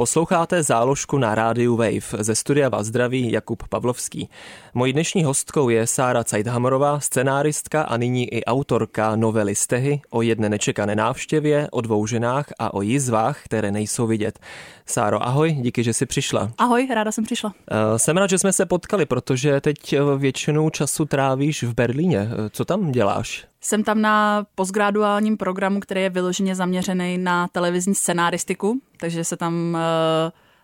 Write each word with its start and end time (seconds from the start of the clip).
Posloucháte 0.00 0.62
záložku 0.62 1.18
na 1.18 1.34
rádiu 1.34 1.76
Wave. 1.76 2.00
Ze 2.18 2.34
studia 2.34 2.68
vás 2.68 2.86
zdraví 2.86 3.32
Jakub 3.32 3.68
Pavlovský. 3.68 4.28
Mojí 4.74 4.92
dnešní 4.92 5.24
hostkou 5.24 5.68
je 5.68 5.86
Sára 5.86 6.24
Cajdhamrová, 6.24 7.00
scenáristka 7.00 7.82
a 7.82 7.96
nyní 7.96 8.34
i 8.34 8.44
autorka 8.44 9.16
novely 9.16 9.54
Stehy 9.54 10.00
o 10.10 10.22
jedné 10.22 10.48
nečekané 10.48 10.96
návštěvě, 10.96 11.68
o 11.70 11.80
dvou 11.80 12.06
ženách 12.06 12.46
a 12.58 12.74
o 12.74 12.82
jizvách, 12.82 13.44
které 13.44 13.70
nejsou 13.72 14.06
vidět. 14.06 14.38
Sáro, 14.86 15.26
ahoj, 15.26 15.52
díky, 15.52 15.84
že 15.84 15.92
jsi 15.92 16.06
přišla. 16.06 16.50
Ahoj, 16.58 16.88
ráda 16.94 17.12
jsem 17.12 17.24
přišla. 17.24 17.50
Uh, 17.50 17.96
jsem 17.96 18.16
rád, 18.16 18.30
že 18.30 18.38
jsme 18.38 18.52
se 18.52 18.66
potkali, 18.66 19.06
protože 19.06 19.60
teď 19.60 19.94
většinou 20.16 20.70
času 20.70 21.04
trávíš 21.04 21.62
v 21.62 21.74
Berlíně. 21.74 22.28
Co 22.50 22.64
tam 22.64 22.92
děláš? 22.92 23.49
Jsem 23.60 23.84
tam 23.84 24.00
na 24.00 24.46
postgraduálním 24.54 25.36
programu, 25.36 25.80
který 25.80 26.02
je 26.02 26.10
vyloženě 26.10 26.54
zaměřený 26.54 27.18
na 27.18 27.48
televizní 27.48 27.94
scenáristiku, 27.94 28.80
takže 28.96 29.24
se 29.24 29.36
tam 29.36 29.54
uh, 29.74 29.80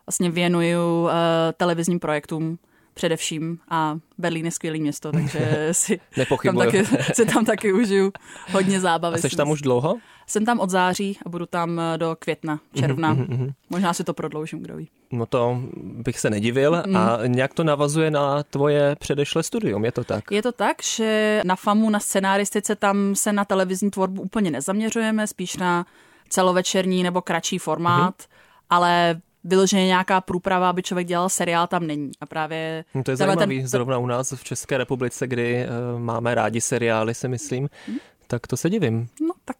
vlastně 0.06 0.30
věnuju 0.30 1.02
uh, 1.02 1.10
televizním 1.56 2.00
projektům 2.00 2.58
především 2.96 3.58
a 3.68 3.98
Berlín 4.18 4.44
je 4.44 4.50
skvělé 4.50 4.78
město, 4.78 5.12
takže 5.12 5.68
si 5.72 6.00
tam 6.44 6.56
taky, 6.56 6.84
si 7.14 7.26
tam 7.26 7.44
taky 7.44 7.72
užiju 7.72 8.12
hodně 8.52 8.80
zábavy. 8.80 9.14
A 9.14 9.18
jsi 9.18 9.36
tam 9.36 9.50
už 9.50 9.62
dlouho? 9.62 9.96
Jsem 10.26 10.44
tam 10.44 10.60
od 10.60 10.70
září 10.70 11.18
a 11.26 11.28
budu 11.28 11.46
tam 11.46 11.80
eh, 11.80 11.98
do 11.98 12.16
května, 12.18 12.60
června. 12.74 13.14
Mm-hmm. 13.14 13.52
Možná 13.70 13.92
si 13.92 14.04
to 14.04 14.14
prodloužím, 14.14 14.62
kdo 14.62 14.76
ví. 14.76 14.88
No 15.12 15.26
to 15.26 15.62
bych 15.76 16.18
se 16.18 16.30
nedivil. 16.30 16.82
Mm. 16.86 16.96
A 16.96 17.18
nějak 17.26 17.54
to 17.54 17.64
navazuje 17.64 18.10
na 18.10 18.42
tvoje 18.42 18.96
předešlé 18.98 19.42
studium, 19.42 19.84
je 19.84 19.92
to 19.92 20.04
tak? 20.04 20.24
Je 20.30 20.42
to 20.42 20.52
tak, 20.52 20.82
že 20.82 21.42
na 21.44 21.56
FAMu, 21.56 21.90
na 21.90 22.00
scenáristice, 22.00 22.76
tam 22.76 23.14
se 23.14 23.32
na 23.32 23.44
televizní 23.44 23.90
tvorbu 23.90 24.22
úplně 24.22 24.50
nezaměřujeme, 24.50 25.26
spíš 25.26 25.56
na 25.56 25.86
celovečerní 26.28 27.02
nebo 27.02 27.22
kratší 27.22 27.58
formát, 27.58 28.14
mm-hmm. 28.18 28.26
ale 28.70 29.20
vyloženě 29.46 29.86
nějaká 29.86 30.20
průprava, 30.20 30.70
aby 30.70 30.82
člověk 30.82 31.06
dělal 31.06 31.28
seriál, 31.28 31.66
tam 31.66 31.86
není. 31.86 32.10
A 32.20 32.26
právě... 32.26 32.84
No 32.94 33.02
to 33.02 33.10
je 33.10 33.16
zajímavý, 33.16 33.58
ten... 33.58 33.68
zrovna 33.68 33.98
u 33.98 34.06
nás 34.06 34.32
v 34.32 34.44
České 34.44 34.78
republice, 34.78 35.26
kdy 35.26 35.66
uh, 35.94 36.00
máme 36.00 36.34
rádi 36.34 36.60
seriály, 36.60 37.14
si 37.14 37.28
myslím, 37.28 37.68
hmm? 37.86 37.98
tak 38.26 38.46
to 38.46 38.56
se 38.56 38.70
divím. 38.70 39.08
No 39.20 39.34
tak 39.44 39.56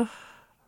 uh, 0.00 0.06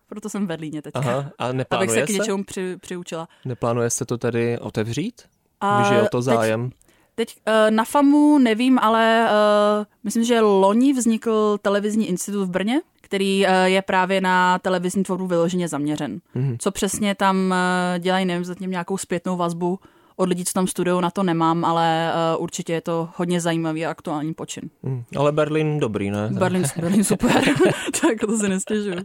proto 0.09 0.29
jsem 0.29 0.45
v 0.45 0.49
Berlíně 0.49 0.83
teď. 0.83 0.93
Aha, 0.97 1.31
a 1.39 1.53
neplánuje 1.53 2.03
Abych 2.03 2.07
se, 2.09 2.13
k 2.15 2.19
něčemu 2.19 2.45
při, 2.45 2.77
přiučila. 2.77 3.29
Neplánuje 3.45 3.91
se 3.91 4.05
to 4.05 4.19
tady 4.19 4.59
otevřít? 4.59 5.23
A 5.61 5.81
Když 5.81 5.93
je 5.93 6.03
o 6.03 6.09
to 6.09 6.23
zájem? 6.23 6.71
Teď, 6.71 6.79
teď 7.15 7.37
uh, 7.47 7.71
na 7.71 7.85
FAMu 7.85 8.39
nevím, 8.39 8.79
ale 8.79 9.29
uh, 9.31 9.87
myslím, 10.05 10.25
že 10.25 10.41
loni 10.41 10.93
vznikl 10.93 11.59
televizní 11.63 12.09
institut 12.09 12.45
v 12.45 12.51
Brně, 12.51 12.81
který 13.11 13.47
uh, 13.47 13.53
je 13.65 13.83
právě 13.83 14.21
na 14.21 14.59
televizní 14.59 15.03
tvorbu 15.03 15.27
vyloženě 15.27 15.69
zaměřen. 15.69 16.21
Mm-hmm. 16.37 16.57
Co 16.59 16.71
přesně 16.71 17.15
tam 17.15 17.37
uh, 17.37 17.99
dělají, 17.99 18.27
nevím, 18.27 18.45
zatím 18.45 18.71
nějakou 18.71 18.97
zpětnou 18.97 19.37
vazbu, 19.37 19.79
od 20.21 20.29
lidí, 20.29 20.45
co 20.45 20.53
tam 20.53 20.67
studují, 20.67 21.03
na 21.03 21.11
to 21.11 21.23
nemám, 21.23 21.65
ale 21.65 22.13
uh, 22.37 22.43
určitě 22.43 22.73
je 22.73 22.81
to 22.81 23.09
hodně 23.17 23.41
zajímavý 23.41 23.87
a 23.87 23.91
aktuální 23.91 24.35
počin. 24.35 24.71
Hmm, 24.85 25.05
ale 25.17 25.33
Berlín 25.33 25.79
dobrý, 25.79 26.11
ne? 26.11 26.29
Berlín, 26.33 26.65
Berlín 26.81 27.05
super, 27.05 27.43
tak 28.01 28.21
to 28.27 28.39
si 28.39 28.49
nestěžuju. 28.49 28.97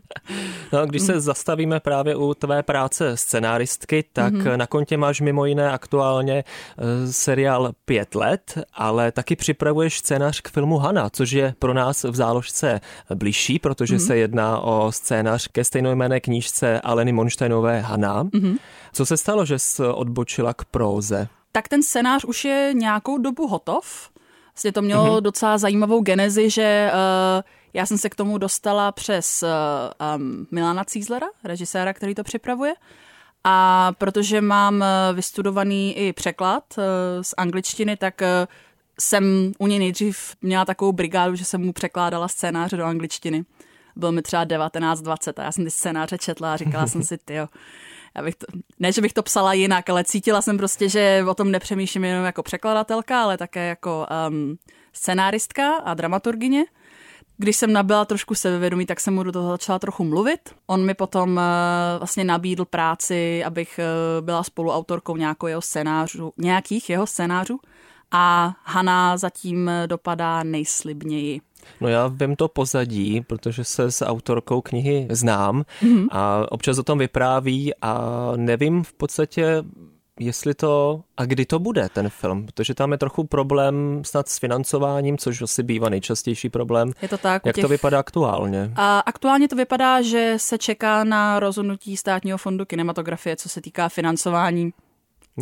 No 0.74 0.80
a 0.80 0.86
když 0.86 1.02
se 1.02 1.20
zastavíme 1.20 1.80
právě 1.80 2.16
u 2.16 2.34
tvé 2.34 2.64
práce 2.64 3.18
scenáristky, 3.18 4.04
tak 4.14 4.34
mm-hmm. 4.34 4.58
na 4.58 4.68
kontě 4.68 4.98
máš 4.98 5.22
mimo 5.22 5.46
jiné 5.46 5.72
aktuálně 5.72 6.44
uh, 6.44 7.12
seriál 7.12 7.72
Pět 7.86 8.16
let, 8.16 8.58
ale 8.74 9.12
taky 9.12 9.36
připravuješ 9.36 9.98
scénář 9.98 10.42
k 10.42 10.50
filmu 10.50 10.78
Hana, 10.78 11.10
což 11.10 11.32
je 11.32 11.54
pro 11.60 11.74
nás 11.74 12.04
v 12.04 12.16
záložce 12.16 12.82
blížší, 13.16 13.60
protože 13.60 13.96
mm-hmm. 13.96 14.08
se 14.08 14.18
jedná 14.18 14.60
o 14.60 14.92
scénář 14.92 15.48
ke 15.48 15.64
stejnojmené 15.64 16.20
knížce 16.20 16.82
Aleny 16.82 17.12
Monštejnové 17.12 17.80
Hana. 17.80 18.24
Mm-hmm. 18.24 18.58
Co 18.94 19.06
se 19.06 19.18
stalo, 19.18 19.46
že 19.46 19.60
jsi 19.60 19.84
odbočila 19.84 20.54
k 20.54 20.66
próze? 21.08 21.28
Tak 21.52 21.68
ten 21.68 21.84
scénář 21.84 22.24
už 22.24 22.46
je 22.46 22.72
nějakou 22.74 23.18
dobu 23.18 23.48
hotov. 23.48 24.10
Vlastně 24.54 24.72
to 24.72 24.82
mělo 24.82 25.06
mm-hmm. 25.06 25.22
docela 25.22 25.58
zajímavou 25.58 26.02
genezi, 26.02 26.50
že 26.50 26.92
uh, 26.94 27.44
já 27.74 27.86
jsem 27.86 27.98
se 27.98 28.10
k 28.10 28.16
tomu 28.16 28.38
dostala 28.38 28.92
přes 28.92 29.44
uh, 29.44 29.50
um, 30.16 30.48
Milana 30.52 30.84
Cízlera, 30.84 31.28
režiséra, 31.44 31.94
který 31.94 32.16
to 32.16 32.24
připravuje. 32.24 32.74
A 33.44 33.92
protože 33.98 34.42
mám 34.42 34.76
uh, 34.76 35.16
vystudovaný 35.16 35.98
i 35.98 36.14
překlad 36.14 36.64
uh, 36.78 36.84
z 37.22 37.34
angličtiny, 37.38 37.98
tak 37.98 38.22
uh, 38.22 38.28
jsem 39.00 39.52
u 39.60 39.68
něj 39.68 39.80
nejdřív 39.80 40.36
měla 40.42 40.66
takovou 40.66 40.92
brigádu, 40.92 41.36
že 41.36 41.46
jsem 41.46 41.62
mu 41.62 41.74
překládala 41.74 42.28
scénáře 42.28 42.78
do 42.78 42.86
angličtiny. 42.86 43.46
Byl 43.96 44.12
mi 44.12 44.22
třeba 44.22 44.46
19-20 44.46 45.34
a 45.38 45.44
já 45.44 45.52
jsem 45.52 45.64
ty 45.64 45.72
scénáře 45.72 46.18
četla 46.18 46.54
a 46.54 46.58
říkala 46.58 46.88
jsem 46.88 47.04
si, 47.04 47.18
tyjo, 47.18 47.48
já 48.16 48.24
bych 48.24 48.36
to, 48.36 48.46
ne, 48.80 48.92
že 48.92 49.02
bych 49.02 49.14
to 49.14 49.24
psala 49.24 49.54
jinak, 49.54 49.90
ale 49.90 50.04
cítila 50.04 50.42
jsem 50.42 50.58
prostě, 50.58 50.90
že 50.90 51.26
o 51.30 51.34
tom 51.34 51.52
nepřemýšlím 51.52 52.04
jenom 52.04 52.26
jako 52.26 52.44
překladatelka, 52.44 53.24
ale 53.24 53.38
také 53.38 53.68
jako 53.68 54.08
um, 54.30 54.58
scenáristka 54.94 55.76
a 55.76 55.94
dramaturgině. 55.94 56.66
Když 57.38 57.58
jsem 57.58 57.74
nabyla 57.74 58.06
trošku 58.06 58.36
sebevědomí, 58.36 58.86
tak 58.86 59.00
jsem 59.00 59.14
mu 59.14 59.24
do 59.24 59.32
toho 59.32 59.50
začala 59.50 59.80
trochu 59.80 60.04
mluvit. 60.04 60.40
On 60.68 60.86
mi 60.86 60.94
potom 60.94 61.32
uh, 61.32 61.42
vlastně 62.00 62.24
nabídl 62.24 62.66
práci, 62.66 63.44
abych 63.44 63.80
uh, 64.20 64.26
byla 64.26 64.44
spoluautorkou 64.44 65.18
nějakého 65.18 65.48
jeho 65.48 65.62
scénářů, 65.62 66.34
nějakých 66.38 66.90
jeho 66.90 67.08
scénářů 67.08 67.60
a 68.12 68.56
Hana 68.64 69.18
zatím 69.18 69.72
dopadá 69.86 70.44
nejslibněji. 70.44 71.42
No 71.82 71.88
já 71.88 72.08
vím 72.08 72.36
to 72.36 72.48
pozadí, 72.48 73.22
protože 73.22 73.64
se 73.64 73.92
s 73.92 74.06
autorkou 74.06 74.62
knihy 74.62 75.08
znám 75.10 75.66
mm-hmm. 75.82 76.08
a 76.12 76.46
občas 76.52 76.78
o 76.78 76.84
tom 76.84 76.98
vypráví 76.98 77.74
a 77.82 78.32
nevím 78.36 78.84
v 78.84 78.94
podstatě, 78.94 79.64
jestli 80.20 80.54
to 80.54 81.02
a 81.18 81.26
kdy 81.26 81.46
to 81.46 81.60
bude 81.60 81.90
ten 81.94 82.10
film, 82.10 82.46
protože 82.46 82.74
tam 82.74 82.92
je 82.92 82.98
trochu 82.98 83.24
problém 83.24 84.02
snad 84.06 84.30
s 84.30 84.40
financováním, 84.40 85.18
což 85.18 85.42
asi 85.42 85.64
bývá 85.64 85.90
nejčastější 85.90 86.50
problém. 86.50 86.92
Je 87.02 87.08
to 87.08 87.18
tak. 87.18 87.46
Jak 87.46 87.56
těch... 87.56 87.62
to 87.62 87.68
vypadá 87.68 88.00
aktuálně? 88.00 88.72
A 88.76 89.00
aktuálně 89.00 89.48
to 89.48 89.56
vypadá, 89.56 90.02
že 90.02 90.34
se 90.38 90.58
čeká 90.58 91.04
na 91.04 91.40
rozhodnutí 91.40 91.98
státního 91.98 92.38
fondu 92.38 92.66
kinematografie, 92.66 93.36
co 93.36 93.50
se 93.50 93.62
týká 93.62 93.90
financování. 93.90 94.74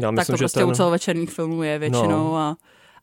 Já 0.01 0.11
myslím, 0.11 0.16
tak 0.16 0.28
to 0.28 0.38
že 0.38 0.44
prostě 0.44 0.59
ten... 0.59 0.69
u 0.69 0.73
celovečerních 0.73 1.31
filmů 1.31 1.63
je 1.63 1.79
většinou. 1.79 2.07
No. 2.07 2.38
A... 2.38 2.55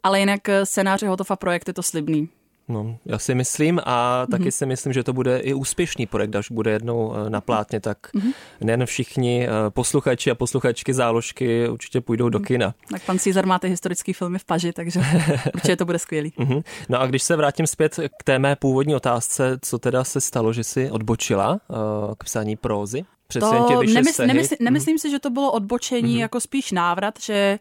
Ale 0.02 0.20
jinak 0.20 0.41
scénáře 0.64 1.08
hotov 1.08 1.31
a 1.31 1.37
projekt 1.37 1.69
je 1.69 1.75
to 1.75 1.82
slibný. 1.82 2.28
No, 2.70 2.98
já 3.04 3.19
si 3.19 3.34
myslím 3.34 3.81
a 3.84 4.26
taky 4.31 4.44
mm-hmm. 4.44 4.50
si 4.50 4.66
myslím, 4.66 4.92
že 4.92 5.04
to 5.04 5.12
bude 5.12 5.38
i 5.38 5.54
úspěšný 5.54 6.06
projekt, 6.06 6.36
až 6.36 6.50
bude 6.50 6.70
jednou 6.70 7.14
eh, 7.14 7.31
na 7.31 7.41
plátně, 7.41 7.81
tak 7.81 7.98
mm-hmm. 8.14 8.32
nejen 8.60 8.86
všichni 8.86 9.47
eh, 9.47 9.50
posluchači 9.70 10.31
a 10.31 10.34
posluchačky 10.34 10.94
záložky 10.94 11.69
určitě 11.69 12.00
půjdou 12.00 12.28
do 12.28 12.38
mhm. 12.38 12.47
kina. 12.47 12.75
Tak 12.91 13.03
pan 13.04 13.19
Cízar 13.19 13.47
máte 13.47 13.69
historický 13.69 14.12
filmy 14.12 14.38
v 14.38 14.44
paži, 14.44 14.72
takže 14.72 15.00
určitě 15.54 15.76
to 15.76 15.84
bude 15.84 15.98
skvělý. 15.98 16.32
Mm-hmm. 16.38 16.62
No 16.88 17.00
a 17.00 17.06
když 17.06 17.22
se 17.22 17.36
vrátím 17.36 17.66
zpět 17.66 18.00
k 18.20 18.25
té 18.25 18.38
mé 18.38 18.56
původní 18.56 18.94
otázce, 18.94 19.58
co 19.62 19.78
teda 19.78 20.04
se 20.04 20.20
stalo, 20.20 20.52
že 20.52 20.64
jsi 20.64 20.91
odbočila 20.91 21.50
uh, 21.52 21.76
k 22.19 22.25
psaní 22.25 22.56
prózy? 22.56 23.04
Přesně 23.28 23.58
to 23.69 23.82
nemysl, 23.82 24.26
nemysl, 24.26 24.54
nemyslím 24.60 24.97
mm-hmm. 24.97 25.00
si, 25.00 25.10
že 25.10 25.19
to 25.19 25.31
bylo 25.31 25.52
odbočení, 25.52 26.16
mm-hmm. 26.16 26.20
jako 26.20 26.41
spíš 26.41 26.72
návrat, 26.72 27.14
že 27.20 27.58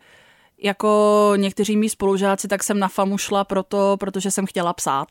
jako 0.63 1.33
někteří 1.35 1.77
mý 1.77 1.89
spolužáci, 1.89 2.47
tak 2.47 2.63
jsem 2.63 2.79
na 2.79 2.87
FAMu 2.87 3.17
šla 3.17 3.43
proto, 3.43 3.97
protože 3.99 4.31
jsem 4.31 4.45
chtěla 4.45 4.73
psát. 4.73 5.07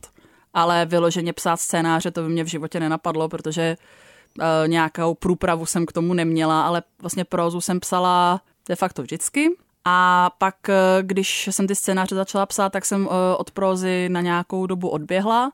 Ale 0.54 0.86
vyloženě 0.86 1.32
psát 1.32 1.56
scénáře, 1.56 2.10
to 2.10 2.22
by 2.22 2.28
mě 2.28 2.44
v 2.44 2.46
životě 2.46 2.80
nenapadlo, 2.80 3.28
protože 3.28 3.76
uh, 4.38 4.44
nějakou 4.66 5.14
průpravu 5.14 5.66
jsem 5.66 5.86
k 5.86 5.92
tomu 5.92 6.14
neměla, 6.14 6.66
ale 6.66 6.82
vlastně 7.00 7.24
prózu 7.24 7.60
jsem 7.60 7.80
psala 7.80 8.40
de 8.68 8.76
facto 8.76 9.02
vždycky. 9.02 9.56
A 9.84 10.30
pak, 10.38 10.54
uh, 10.68 10.74
když 11.02 11.48
jsem 11.52 11.66
ty 11.66 11.74
scénáře 11.74 12.14
začala 12.14 12.46
psát, 12.46 12.72
tak 12.72 12.84
jsem 12.84 13.06
uh, 13.06 13.12
od 13.38 13.50
prózy 13.50 14.08
na 14.08 14.20
nějakou 14.20 14.66
dobu 14.66 14.88
odběhla, 14.88 15.52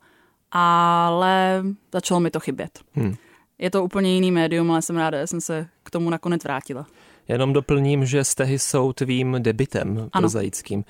ale 0.50 1.62
začalo 1.92 2.20
mi 2.20 2.30
to 2.30 2.40
chybět. 2.40 2.78
Hmm. 2.92 3.14
Je 3.58 3.70
to 3.70 3.84
úplně 3.84 4.14
jiný 4.14 4.30
médium, 4.30 4.70
ale 4.70 4.82
jsem 4.82 4.96
ráda, 4.96 5.20
že 5.20 5.26
jsem 5.26 5.40
se 5.40 5.66
k 5.82 5.90
tomu 5.90 6.10
nakonec 6.10 6.44
vrátila. 6.44 6.86
Jenom 7.28 7.52
doplním, 7.52 8.06
že 8.06 8.24
stehy 8.24 8.58
jsou 8.58 8.92
tvým 8.92 9.36
debitem 9.38 10.08
prozaickým. 10.18 10.84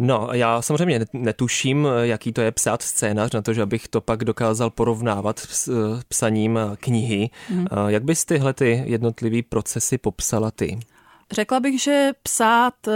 No, 0.00 0.28
já 0.32 0.62
samozřejmě 0.62 1.00
netuším, 1.12 1.88
jaký 2.02 2.32
to 2.32 2.40
je 2.40 2.52
psát 2.52 2.82
scénář, 2.82 3.32
na 3.32 3.42
to, 3.42 3.52
že 3.52 3.62
abych 3.62 3.88
to 3.88 4.00
pak 4.00 4.24
dokázal 4.24 4.70
porovnávat 4.70 5.38
s 5.38 5.70
psaním 6.08 6.58
knihy. 6.76 7.30
Mm. 7.50 7.66
Jak 7.88 8.04
bys 8.04 8.24
tyhle 8.24 8.52
ty 8.54 8.82
jednotlivý 8.86 9.42
procesy 9.42 9.98
popsala 9.98 10.50
ty? 10.50 10.78
Řekla 11.32 11.60
bych, 11.60 11.82
že 11.82 12.10
psát 12.22 12.74
uh, 12.86 12.92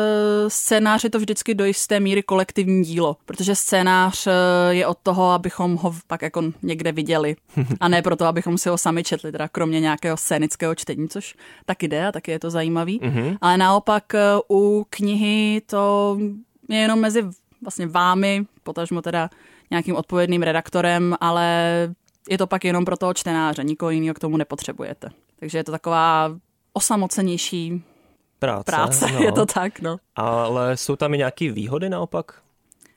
scénář 0.48 1.04
je 1.04 1.10
to 1.10 1.18
vždycky 1.18 1.54
do 1.54 1.64
jisté 1.64 2.00
míry 2.00 2.22
kolektivní 2.22 2.84
dílo, 2.84 3.16
protože 3.24 3.54
scénář 3.54 4.26
uh, 4.26 4.32
je 4.70 4.86
od 4.86 4.98
toho, 5.02 5.30
abychom 5.30 5.76
ho 5.76 5.94
pak 6.06 6.22
jako 6.22 6.42
někde 6.62 6.92
viděli 6.92 7.36
a 7.80 7.88
ne 7.88 8.02
proto, 8.02 8.24
abychom 8.24 8.58
si 8.58 8.68
ho 8.68 8.78
sami 8.78 9.04
četli, 9.04 9.32
teda 9.32 9.48
kromě 9.48 9.80
nějakého 9.80 10.16
scénického 10.16 10.74
čtení, 10.74 11.08
což 11.08 11.34
taky 11.66 11.88
jde 11.88 12.06
a 12.06 12.12
taky 12.12 12.30
je 12.30 12.38
to 12.38 12.50
zajímavý. 12.50 13.00
Mm-hmm. 13.00 13.38
Ale 13.40 13.56
naopak 13.56 14.04
uh, 14.48 14.58
u 14.58 14.86
knihy 14.90 15.62
to 15.66 16.18
je 16.68 16.78
jenom 16.78 17.00
mezi 17.00 17.22
vlastně 17.62 17.86
vámi, 17.86 18.44
potažmo 18.62 19.02
teda 19.02 19.30
nějakým 19.70 19.96
odpovědným 19.96 20.42
redaktorem, 20.42 21.16
ale 21.20 21.48
je 22.28 22.38
to 22.38 22.46
pak 22.46 22.64
jenom 22.64 22.84
pro 22.84 22.96
toho 22.96 23.14
čtenáře, 23.14 23.64
nikoho 23.64 23.90
jiného 23.90 24.14
k 24.14 24.18
tomu 24.18 24.36
nepotřebujete. 24.36 25.08
Takže 25.40 25.58
je 25.58 25.64
to 25.64 25.72
taková 25.72 26.36
osamocenější 26.72 27.82
práce. 28.38 28.64
práce 28.64 29.06
no. 29.12 29.22
je 29.22 29.32
to 29.32 29.46
tak, 29.46 29.80
no. 29.80 29.96
Ale 30.16 30.76
jsou 30.76 30.96
tam 30.96 31.14
i 31.14 31.18
nějaké 31.18 31.52
výhody 31.52 31.88
naopak 31.88 32.32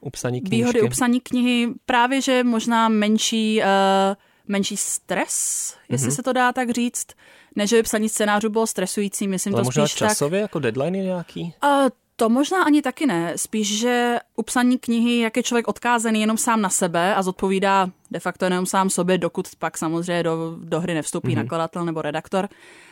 u 0.02 0.10
psaní 0.10 0.42
knížky? 0.42 0.56
Výhody 0.56 0.82
u 0.82 0.90
psaní 0.90 1.20
knihy 1.20 1.70
právě, 1.86 2.22
že 2.22 2.44
možná 2.44 2.90
menší, 2.90 3.62
uh, 3.62 4.16
menší 4.48 4.78
stres, 4.78 5.76
jestli 5.90 6.10
mm-hmm. 6.10 6.16
se 6.16 6.24
to 6.24 6.34
dá 6.34 6.54
tak 6.54 6.70
říct, 6.70 7.08
než 7.56 7.74
by 7.74 7.84
psaní 7.84 8.10
scénářů 8.10 8.50
bylo 8.50 8.68
stresující, 8.68 9.28
myslím 9.28 9.54
Ale 9.54 9.62
to 9.62 9.66
možná 9.66 9.88
spíš 9.88 9.98
časově, 9.98 10.40
tak. 10.40 10.42
jako 10.42 10.60
deadline 10.60 10.98
nějaký? 10.98 11.54
Uh, 11.64 11.90
to 12.16 12.30
možná 12.30 12.64
ani 12.64 12.82
taky 12.82 13.06
ne. 13.06 13.34
Spíš, 13.36 13.80
že 13.80 14.20
u 14.36 14.44
psaní 14.44 14.78
knihy, 14.78 15.20
jak 15.20 15.38
je 15.38 15.44
člověk 15.44 15.68
odkázaný 15.68 16.22
jenom 16.22 16.38
sám 16.38 16.62
na 16.62 16.70
sebe 16.70 17.16
a 17.16 17.22
zodpovídá 17.22 17.90
de 18.12 18.20
facto 18.20 18.46
jenom 18.46 18.66
sám 18.66 18.90
sobě, 18.90 19.18
dokud 19.18 19.48
pak 19.60 19.78
samozřejmě 19.78 20.24
do, 20.24 20.56
do 20.60 20.80
hry 20.80 20.94
nevstoupí 20.94 21.28
mm-hmm. 21.28 21.36
nakladatel 21.36 21.86
nebo 21.86 22.02
redaktor, 22.02 22.50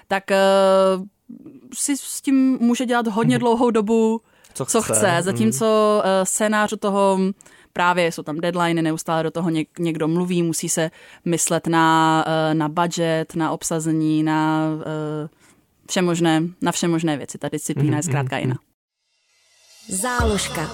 tak 0.08 0.24
uh, 0.98 1.06
si 1.74 1.98
s 1.98 2.22
tím 2.22 2.58
může 2.62 2.86
dělat 2.86 3.08
hodně 3.08 3.36
mm-hmm. 3.36 3.40
dlouhou 3.40 3.72
dobu, 3.72 4.22
co 4.54 4.66
chce. 4.66 4.72
Co 4.72 4.82
chce. 4.82 5.18
Zatímco 5.22 5.66
uh, 5.66 6.04
scénář 6.24 6.74
toho 6.80 7.20
právě 7.74 8.12
jsou 8.12 8.24
tam 8.24 8.38
deadliny, 8.38 8.82
neustále 8.82 9.24
do 9.24 9.32
toho 9.32 9.50
něk, 9.50 9.80
někdo 9.80 10.08
mluví, 10.08 10.44
musí 10.44 10.70
se 10.70 10.92
myslet 11.26 11.68
na, 11.68 12.26
uh, 12.28 12.54
na 12.54 12.70
budget, 12.70 13.36
na 13.36 13.52
obsazení, 13.52 14.24
na 14.24 14.70
uh, 14.76 15.30
všemožné, 15.90 16.42
na 16.62 16.72
všemožné 16.72 17.18
věci. 17.18 17.38
Ta 17.38 17.50
disciplína 17.50 17.98
je 17.98 18.04
zkrátka 18.04 18.38
jiná. 18.38 18.56
Záložka. 19.90 20.70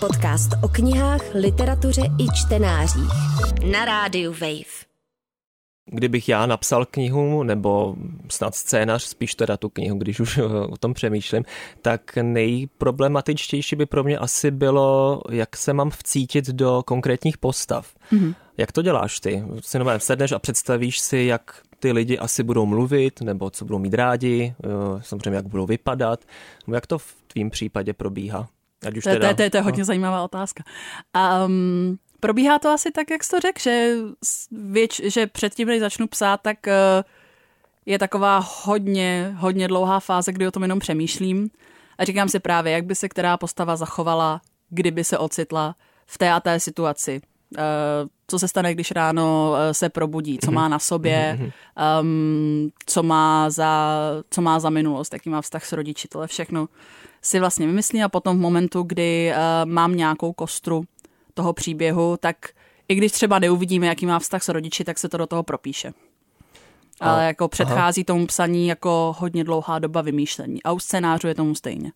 Podcast 0.00 0.50
o 0.62 0.68
knihách, 0.68 1.34
literatuře 1.34 2.02
i 2.18 2.26
čtenářích. 2.34 3.10
Na 3.70 3.84
rádiu 3.84 4.32
Wave. 4.32 4.89
Kdybych 5.92 6.28
já 6.28 6.46
napsal 6.46 6.86
knihu, 6.86 7.42
nebo 7.42 7.96
snad 8.28 8.54
scénář, 8.54 9.02
spíš 9.02 9.34
teda 9.34 9.56
tu 9.56 9.68
knihu, 9.68 9.98
když 9.98 10.20
už 10.20 10.38
o 10.68 10.76
tom 10.76 10.94
přemýšlím, 10.94 11.44
tak 11.82 12.18
nejproblematičtější 12.22 13.76
by 13.76 13.86
pro 13.86 14.04
mě 14.04 14.18
asi 14.18 14.50
bylo, 14.50 15.20
jak 15.30 15.56
se 15.56 15.72
mám 15.72 15.90
vcítit 15.90 16.46
do 16.46 16.82
konkrétních 16.86 17.38
postav. 17.38 17.94
Mm-hmm. 18.12 18.34
Jak 18.56 18.72
to 18.72 18.82
děláš 18.82 19.20
ty? 19.20 19.44
Si 19.60 19.78
novém 19.78 20.00
sedneš 20.00 20.32
a 20.32 20.38
představíš 20.38 21.00
si, 21.00 21.18
jak 21.18 21.62
ty 21.78 21.92
lidi 21.92 22.18
asi 22.18 22.42
budou 22.42 22.66
mluvit, 22.66 23.20
nebo 23.20 23.50
co 23.50 23.64
budou 23.64 23.78
mít 23.78 23.94
rádi, 23.94 24.54
samozřejmě 25.00 25.36
jak 25.36 25.46
budou 25.46 25.66
vypadat, 25.66 26.24
nebo 26.66 26.74
jak 26.74 26.86
to 26.86 26.98
v 26.98 27.14
tvým 27.26 27.50
případě 27.50 27.92
probíhá? 27.92 28.48
Ať 28.86 28.96
už 28.96 29.04
to, 29.04 29.10
teda, 29.10 29.28
to, 29.28 29.42
to, 29.42 29.50
to 29.50 29.56
je 29.56 29.62
hodně 29.62 29.80
no. 29.80 29.84
zajímavá 29.84 30.22
otázka. 30.22 30.64
Um, 31.46 31.98
probíhá 32.20 32.58
to 32.58 32.68
asi 32.68 32.90
tak, 32.90 33.10
jak 33.10 33.24
jsi 33.24 33.30
to 33.30 33.40
řekl, 33.40 33.60
že, 33.60 33.94
věč, 34.50 35.00
že 35.04 35.26
předtím, 35.26 35.68
než 35.68 35.80
začnu 35.80 36.06
psát, 36.06 36.40
tak 36.42 36.58
uh, 36.66 36.72
je 37.86 37.98
taková 37.98 38.48
hodně, 38.64 39.34
hodně 39.36 39.68
dlouhá 39.68 40.00
fáze, 40.00 40.32
kdy 40.32 40.46
o 40.46 40.50
tom 40.50 40.62
jenom 40.62 40.78
přemýšlím. 40.78 41.50
A 41.98 42.04
říkám 42.04 42.28
si 42.28 42.40
právě, 42.40 42.72
jak 42.72 42.84
by 42.84 42.94
se 42.94 43.08
která 43.08 43.36
postava 43.36 43.76
zachovala, 43.76 44.40
kdyby 44.70 45.04
se 45.04 45.18
ocitla 45.18 45.74
v 46.06 46.18
té 46.18 46.32
a 46.32 46.40
té 46.40 46.60
situaci. 46.60 47.20
Uh, 47.58 48.08
co 48.26 48.38
se 48.38 48.48
stane, 48.48 48.74
když 48.74 48.90
ráno 48.90 49.50
uh, 49.50 49.56
se 49.72 49.88
probudí, 49.88 50.38
co 50.44 50.50
má 50.50 50.68
na 50.68 50.78
sobě, 50.78 51.38
um, 52.00 52.70
co, 52.86 53.02
má 53.02 53.50
za, 53.50 54.00
co 54.30 54.42
má 54.42 54.60
za 54.60 54.70
minulost, 54.70 55.12
jaký 55.12 55.30
má 55.30 55.42
vztah 55.42 55.64
s 55.64 55.72
rodiči, 55.72 56.08
tohle 56.08 56.26
všechno 56.26 56.68
si 57.22 57.40
vlastně 57.40 57.66
vymyslím 57.66 58.04
a 58.04 58.08
potom 58.08 58.36
v 58.36 58.40
momentu, 58.40 58.82
kdy 58.82 59.32
mám 59.64 59.94
nějakou 59.94 60.32
kostru 60.32 60.84
toho 61.40 61.52
příběhu, 61.52 62.16
tak 62.20 62.36
i 62.88 62.94
když 62.94 63.12
třeba 63.12 63.38
neuvidíme, 63.38 63.86
jaký 63.86 64.06
má 64.06 64.18
vztah 64.18 64.42
s 64.42 64.48
rodiči, 64.48 64.84
tak 64.84 64.98
se 64.98 65.08
to 65.08 65.16
do 65.16 65.26
toho 65.26 65.42
propíše. 65.42 65.92
Ale 67.00 67.26
jako 67.26 67.48
předchází 67.48 68.00
aha. 68.00 68.06
tomu 68.06 68.26
psaní 68.26 68.68
jako 68.68 69.14
hodně 69.18 69.44
dlouhá 69.44 69.78
doba 69.78 70.02
vymýšlení. 70.02 70.62
A 70.62 70.72
u 70.72 70.78
scénářů 70.78 71.28
je 71.28 71.34
tomu 71.34 71.54
stejně. 71.54 71.92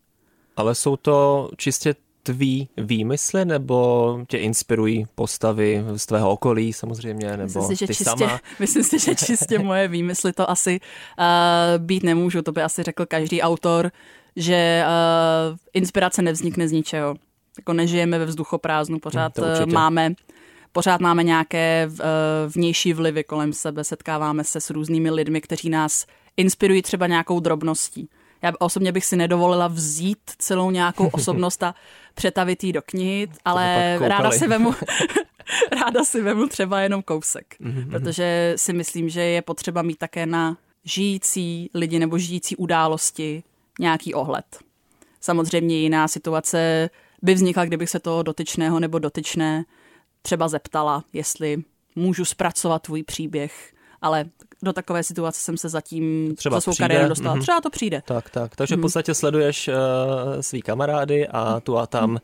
Ale 0.57 0.75
jsou 0.75 0.97
to 0.97 1.49
čistě 1.57 1.95
tvý 2.23 2.69
výmysly, 2.77 3.45
nebo 3.45 4.19
tě 4.27 4.37
inspirují 4.37 5.05
postavy 5.15 5.83
z 5.95 6.05
tvého 6.05 6.31
okolí 6.31 6.73
samozřejmě, 6.73 7.37
nebo 7.37 7.43
myslím 7.43 7.63
si, 7.63 7.75
že 7.75 7.87
ty 7.87 7.93
čistě, 7.93 8.03
sama? 8.03 8.39
Myslím 8.59 8.83
si, 8.83 8.99
že 8.99 9.15
čistě 9.15 9.59
moje 9.59 9.87
výmysly 9.95 10.33
to 10.33 10.49
asi 10.49 10.79
uh, 10.79 11.85
být 11.85 12.03
nemůžu, 12.03 12.41
to 12.41 12.51
by 12.51 12.61
asi 12.61 12.83
řekl 12.83 13.05
každý 13.05 13.41
autor, 13.41 13.91
že 14.35 14.83
uh, 14.85 15.57
inspirace 15.73 16.21
nevznikne 16.21 16.67
z 16.67 16.71
ničeho. 16.71 17.15
Jako 17.57 17.73
nežijeme 17.73 18.19
ve 18.19 18.25
vzduchoprázdnu, 18.25 18.99
pořád 18.99 19.37
hmm, 19.37 19.73
máme 19.73 20.15
pořád 20.75 21.01
máme 21.01 21.23
nějaké 21.23 21.87
uh, 21.89 21.97
vnější 22.47 22.93
vlivy 22.93 23.23
kolem 23.23 23.53
sebe, 23.53 23.83
setkáváme 23.83 24.43
se 24.43 24.61
s 24.61 24.69
různými 24.69 25.11
lidmi, 25.11 25.41
kteří 25.41 25.69
nás 25.69 26.05
inspirují 26.37 26.81
třeba 26.81 27.07
nějakou 27.07 27.39
drobností. 27.39 28.09
Já 28.41 28.53
osobně 28.59 28.91
bych 28.91 29.05
si 29.05 29.15
nedovolila 29.15 29.67
vzít 29.67 30.17
celou 30.37 30.71
nějakou 30.71 31.07
osobnost 31.13 31.63
a 31.63 31.75
přetavit 32.15 32.63
ji 32.63 32.73
do 32.73 32.81
knihy, 32.81 33.27
ale 33.45 33.97
ráda 34.01 34.31
si 34.31 34.47
vemu, 34.47 34.75
ráda 35.81 36.03
si 36.03 36.21
vemu 36.21 36.47
třeba 36.47 36.81
jenom 36.81 37.01
kousek, 37.01 37.55
mm-hmm. 37.61 37.89
protože 37.89 38.53
si 38.55 38.73
myslím, 38.73 39.09
že 39.09 39.21
je 39.21 39.41
potřeba 39.41 39.81
mít 39.81 39.97
také 39.97 40.25
na 40.25 40.57
žijící 40.83 41.69
lidi 41.73 41.99
nebo 41.99 42.17
žijící 42.17 42.55
události 42.55 43.43
nějaký 43.79 44.13
ohled. 44.13 44.45
Samozřejmě 45.21 45.77
jiná 45.77 46.07
situace 46.07 46.89
by 47.25 47.33
vznikla, 47.33 47.65
kdybych 47.65 47.89
se 47.89 47.99
toho 47.99 48.23
dotyčného 48.23 48.79
nebo 48.79 48.99
dotyčné 48.99 49.63
třeba 50.21 50.47
zeptala, 50.47 51.03
jestli 51.13 51.63
můžu 51.95 52.25
zpracovat 52.25 52.81
tvůj 52.81 53.03
příběh, 53.03 53.73
ale 54.01 54.25
do 54.63 54.73
takové 54.73 55.03
situace 55.03 55.39
jsem 55.39 55.57
se 55.57 55.69
zatím 55.69 56.35
třeba 56.35 56.57
za 56.57 56.61
svou 56.61 56.73
kariéru 56.75 57.09
dostala. 57.09 57.35
Mm-hmm. 57.35 57.41
Třeba 57.41 57.61
to 57.61 57.69
přijde. 57.69 58.03
Tak, 58.05 58.29
tak. 58.29 58.55
Takže 58.55 58.73
mm-hmm. 58.73 58.77
v 58.77 58.79
mhm. 58.79 58.81
podstatě 58.81 59.13
sleduješ 59.13 59.67
uh, 59.67 59.73
svý 60.41 60.61
kamarády 60.61 61.27
a 61.27 61.59
tu 61.59 61.77
a 61.77 61.87
tam 61.87 62.15
mm-hmm. 62.15 62.21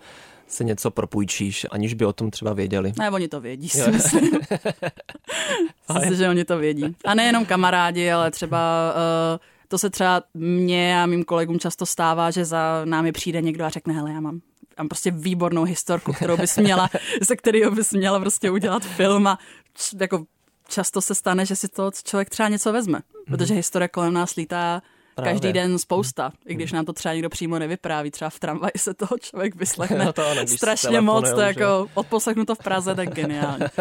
se 0.48 0.64
něco 0.64 0.92
propůjčíš, 0.92 1.66
aniž 1.72 1.94
by 1.94 2.06
o 2.06 2.14
tom 2.14 2.32
třeba 2.32 2.54
věděli. 2.54 2.94
Ne, 3.00 3.12
oni 3.12 3.28
to 3.28 3.42
vědí, 3.42 3.70
si 3.70 3.92
myslím. 3.92 4.32
myslím, 5.94 6.16
že 6.16 6.30
oni 6.30 6.46
to 6.46 6.58
vědí. 6.58 6.96
A 7.06 7.14
nejenom 7.14 7.46
kamarádi, 7.46 8.12
ale 8.12 8.32
třeba 8.32 8.94
uh, 9.34 9.40
to 9.68 9.78
se 9.78 9.90
třeba 9.90 10.24
mně 10.34 11.02
a 11.02 11.06
mým 11.06 11.24
kolegům 11.24 11.60
často 11.60 11.86
stává, 11.86 12.32
že 12.32 12.46
za 12.46 12.82
námi 12.86 13.12
přijde 13.12 13.42
někdo 13.42 13.66
a 13.66 13.70
řekne, 13.70 13.94
hele, 13.94 14.12
já 14.12 14.20
mám 14.20 14.42
mám 14.78 14.88
prostě 14.88 15.12
výbornou 15.12 15.64
historku, 15.64 16.14
kterou 16.14 16.38
bys 16.38 16.58
měla, 16.58 16.90
se 17.24 17.36
kterého 17.36 17.72
bys 17.72 17.92
měla 17.92 18.20
prostě 18.20 18.52
udělat 18.52 18.86
film 18.86 19.28
a 19.28 19.40
jako 20.00 20.26
často 20.68 21.02
se 21.02 21.16
stane, 21.16 21.46
že 21.46 21.56
si 21.56 21.68
to 21.68 21.92
člověk 22.04 22.30
třeba 22.30 22.50
něco 22.50 22.74
vezme, 22.74 23.00
mm-hmm. 23.00 23.38
protože 23.38 23.54
historie 23.54 23.88
kolem 23.88 24.14
nás 24.14 24.36
lítá 24.36 24.82
Právě. 25.16 25.34
každý 25.34 25.54
den 25.54 25.80
spousta, 25.80 26.32
i 26.46 26.56
když 26.56 26.72
nám 26.72 26.86
to 26.86 26.94
třeba 26.94 27.14
někdo 27.14 27.30
přímo 27.30 27.60
nevypráví, 27.60 28.12
třeba 28.12 28.30
v 28.30 28.40
tramvaji 28.40 28.72
se 28.78 28.94
toho 28.94 29.18
člověk 29.22 29.56
vyslechne 29.56 29.98
no 30.06 30.14
to 30.14 30.28
ano, 30.28 30.48
strašně 30.48 31.02
moc, 31.02 31.32
to 31.32 31.42
jako 31.42 31.88
odposlechnu 31.94 32.46
to 32.46 32.56
v 32.56 32.60
Praze, 32.60 32.96
tak 32.96 33.14
geniálně. 33.14 33.70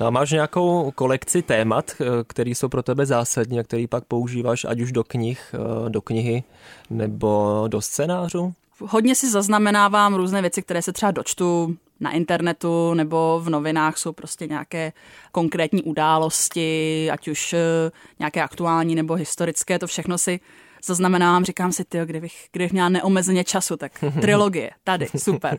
No 0.00 0.06
a 0.06 0.10
máš 0.10 0.30
nějakou 0.30 0.90
kolekci 0.90 1.42
témat, 1.42 1.90
které 2.26 2.50
jsou 2.50 2.68
pro 2.68 2.82
tebe 2.82 3.06
zásadní 3.06 3.60
a 3.60 3.62
který 3.62 3.86
pak 3.86 4.04
používáš 4.04 4.64
ať 4.64 4.80
už 4.80 4.92
do 4.92 5.04
knih, 5.04 5.54
eh, 5.54 5.90
do 5.90 6.02
knihy 6.02 6.44
nebo 6.90 7.64
do 7.68 7.80
scénářu? 7.80 8.54
Hodně 8.80 9.14
si 9.14 9.30
zaznamenávám 9.30 10.14
různé 10.14 10.40
věci, 10.40 10.62
které 10.62 10.82
se 10.82 10.92
třeba 10.92 11.10
dočtu 11.10 11.76
na 12.00 12.10
internetu 12.10 12.94
nebo 12.94 13.40
v 13.44 13.50
novinách 13.50 13.98
jsou 13.98 14.12
prostě 14.12 14.46
nějaké 14.46 14.92
konkrétní 15.32 15.82
události, 15.82 17.08
ať 17.12 17.28
už 17.28 17.52
eh, 17.52 17.90
nějaké 18.18 18.42
aktuální 18.42 18.94
nebo 18.94 19.14
historické, 19.14 19.78
to 19.78 19.86
všechno 19.86 20.18
si 20.18 20.40
zaznamenávám, 20.84 21.44
říkám 21.44 21.72
si, 21.72 21.84
ty, 21.84 21.98
kdybych, 22.04 22.48
kdybych 22.52 22.72
měla 22.72 22.88
neomezeně 22.88 23.44
času, 23.44 23.76
tak 23.76 24.04
trilogie, 24.20 24.70
tady, 24.84 25.06
super. 25.16 25.58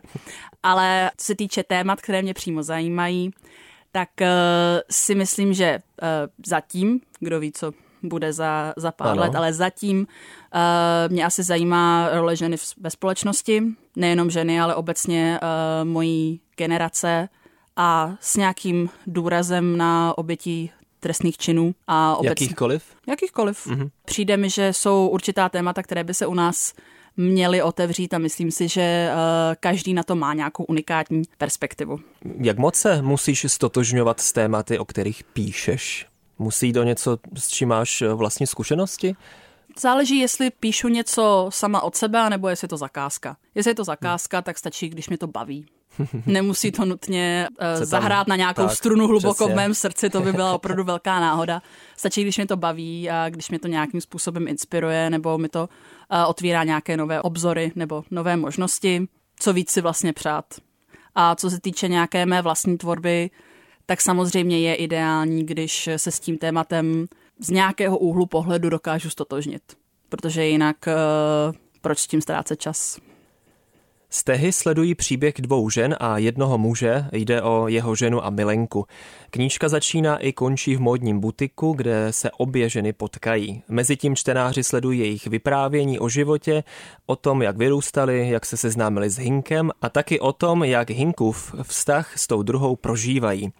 Ale 0.62 1.10
co 1.16 1.24
se 1.26 1.34
týče 1.34 1.62
témat, 1.62 2.00
které 2.00 2.22
mě 2.22 2.34
přímo 2.34 2.62
zajímají, 2.62 3.30
tak 3.92 4.08
uh, 4.20 4.26
si 4.90 5.14
myslím, 5.14 5.54
že 5.54 5.78
uh, 6.02 6.08
zatím, 6.46 7.00
kdo 7.20 7.40
ví, 7.40 7.52
co 7.52 7.72
bude 8.02 8.32
za, 8.32 8.74
za 8.76 8.92
pár 8.92 9.08
ano. 9.08 9.20
let, 9.20 9.34
ale 9.34 9.52
zatím 9.52 9.98
uh, 9.98 11.12
mě 11.12 11.24
asi 11.24 11.42
zajímá 11.42 12.08
role 12.12 12.36
ženy 12.36 12.56
v, 12.56 12.62
ve 12.80 12.90
společnosti, 12.90 13.62
nejenom 13.96 14.30
ženy, 14.30 14.60
ale 14.60 14.74
obecně 14.74 15.40
uh, 15.42 15.88
mojí 15.88 16.40
generace 16.56 17.28
a 17.76 18.16
s 18.20 18.36
nějakým 18.36 18.90
důrazem 19.06 19.76
na 19.76 20.18
obětí 20.18 20.70
trestných 21.00 21.38
činů. 21.38 21.74
A 21.86 22.16
obecně, 22.16 22.44
jakýchkoliv? 22.44 22.82
Jakýchkoliv. 23.08 23.66
Mm-hmm. 23.66 23.90
Přijde 24.04 24.36
mi, 24.36 24.50
že 24.50 24.72
jsou 24.72 25.08
určitá 25.08 25.48
témata, 25.48 25.82
které 25.82 26.04
by 26.04 26.14
se 26.14 26.26
u 26.26 26.34
nás 26.34 26.72
měli 27.16 27.62
otevřít 27.62 28.14
a 28.14 28.18
myslím 28.18 28.50
si, 28.50 28.68
že 28.68 29.10
uh, 29.12 29.18
každý 29.60 29.94
na 29.94 30.02
to 30.02 30.16
má 30.16 30.34
nějakou 30.34 30.64
unikátní 30.64 31.22
perspektivu. 31.38 32.00
Jak 32.40 32.58
moc 32.58 32.76
se 32.76 33.02
musíš 33.02 33.46
stotožňovat 33.48 34.20
s 34.20 34.32
tématy, 34.32 34.78
o 34.78 34.84
kterých 34.84 35.24
píšeš? 35.24 36.06
Musí 36.38 36.72
do 36.72 36.82
něco, 36.82 37.18
s 37.38 37.48
čím 37.48 37.68
máš 37.68 38.02
eh, 38.02 38.14
vlastní 38.14 38.46
zkušenosti? 38.46 39.16
Záleží, 39.80 40.18
jestli 40.18 40.50
píšu 40.50 40.88
něco 40.88 41.48
sama 41.52 41.80
od 41.80 41.96
sebe, 41.96 42.30
nebo 42.30 42.48
jestli 42.48 42.64
je 42.64 42.68
to 42.68 42.76
zakázka. 42.76 43.36
Jestli 43.54 43.70
je 43.70 43.74
to 43.74 43.84
zakázka, 43.84 44.42
tak 44.42 44.58
stačí, 44.58 44.88
když 44.88 45.08
mě 45.08 45.18
to 45.18 45.26
baví. 45.26 45.66
Nemusí 46.26 46.72
to 46.72 46.84
nutně 46.84 47.48
uh, 47.50 47.84
zahrát 47.84 48.28
na 48.28 48.36
nějakou 48.36 48.66
tak, 48.66 48.76
strunu 48.76 49.06
hluboko 49.06 49.34
přesně. 49.34 49.52
v 49.52 49.56
mém 49.56 49.74
srdci, 49.74 50.10
to 50.10 50.20
by 50.20 50.32
byla 50.32 50.52
opravdu 50.54 50.84
velká 50.84 51.20
náhoda. 51.20 51.62
Stačí, 51.96 52.22
když 52.22 52.36
mě 52.36 52.46
to 52.46 52.56
baví 52.56 53.10
a 53.10 53.28
když 53.28 53.50
mě 53.50 53.58
to 53.58 53.68
nějakým 53.68 54.00
způsobem 54.00 54.48
inspiruje, 54.48 55.10
nebo 55.10 55.38
mi 55.38 55.48
to 55.48 55.60
uh, 55.60 56.30
otvírá 56.30 56.64
nějaké 56.64 56.96
nové 56.96 57.22
obzory 57.22 57.72
nebo 57.74 58.04
nové 58.10 58.36
možnosti, 58.36 59.08
co 59.38 59.52
víc 59.52 59.70
si 59.70 59.80
vlastně 59.80 60.12
přát. 60.12 60.44
A 61.14 61.34
co 61.34 61.50
se 61.50 61.60
týče 61.60 61.88
nějaké 61.88 62.26
mé 62.26 62.42
vlastní 62.42 62.78
tvorby, 62.78 63.30
tak 63.90 64.00
samozřejmě 64.00 64.60
je 64.60 64.74
ideální, 64.74 65.46
když 65.46 65.88
se 65.96 66.10
s 66.10 66.20
tím 66.20 66.38
tématem 66.38 67.06
z 67.38 67.50
nějakého 67.50 67.98
úhlu 67.98 68.26
pohledu 68.26 68.68
dokážu 68.68 69.10
stotožnit. 69.10 69.62
Protože 70.08 70.44
jinak 70.44 70.76
uh, 70.86 71.54
proč 71.80 71.98
s 71.98 72.06
tím 72.06 72.20
ztrácet 72.20 72.60
čas? 72.60 72.98
Stehy 74.10 74.52
sledují 74.52 74.94
příběh 74.94 75.34
dvou 75.38 75.70
žen 75.70 75.96
a 76.00 76.18
jednoho 76.18 76.58
muže, 76.58 77.04
jde 77.12 77.42
o 77.42 77.68
jeho 77.68 77.94
ženu 77.94 78.24
a 78.24 78.30
milenku. 78.30 78.86
Knížka 79.30 79.68
začíná 79.68 80.16
i 80.16 80.32
končí 80.32 80.76
v 80.76 80.80
módním 80.80 81.20
butiku, 81.20 81.72
kde 81.72 82.06
se 82.10 82.30
obě 82.30 82.68
ženy 82.68 82.92
potkají. 82.92 83.62
Mezitím 83.68 84.16
čtenáři 84.16 84.64
sledují 84.64 85.00
jejich 85.00 85.26
vyprávění 85.26 85.98
o 85.98 86.08
životě, 86.08 86.64
o 87.06 87.16
tom, 87.16 87.42
jak 87.42 87.56
vyrůstali, 87.56 88.28
jak 88.28 88.46
se 88.46 88.56
seznámili 88.56 89.10
s 89.10 89.18
Hinkem 89.18 89.70
a 89.82 89.88
taky 89.88 90.20
o 90.20 90.32
tom, 90.32 90.64
jak 90.64 90.90
Hinkův 90.90 91.54
vztah 91.62 92.18
s 92.18 92.26
tou 92.26 92.42
druhou 92.42 92.76
prožívají. 92.76 93.52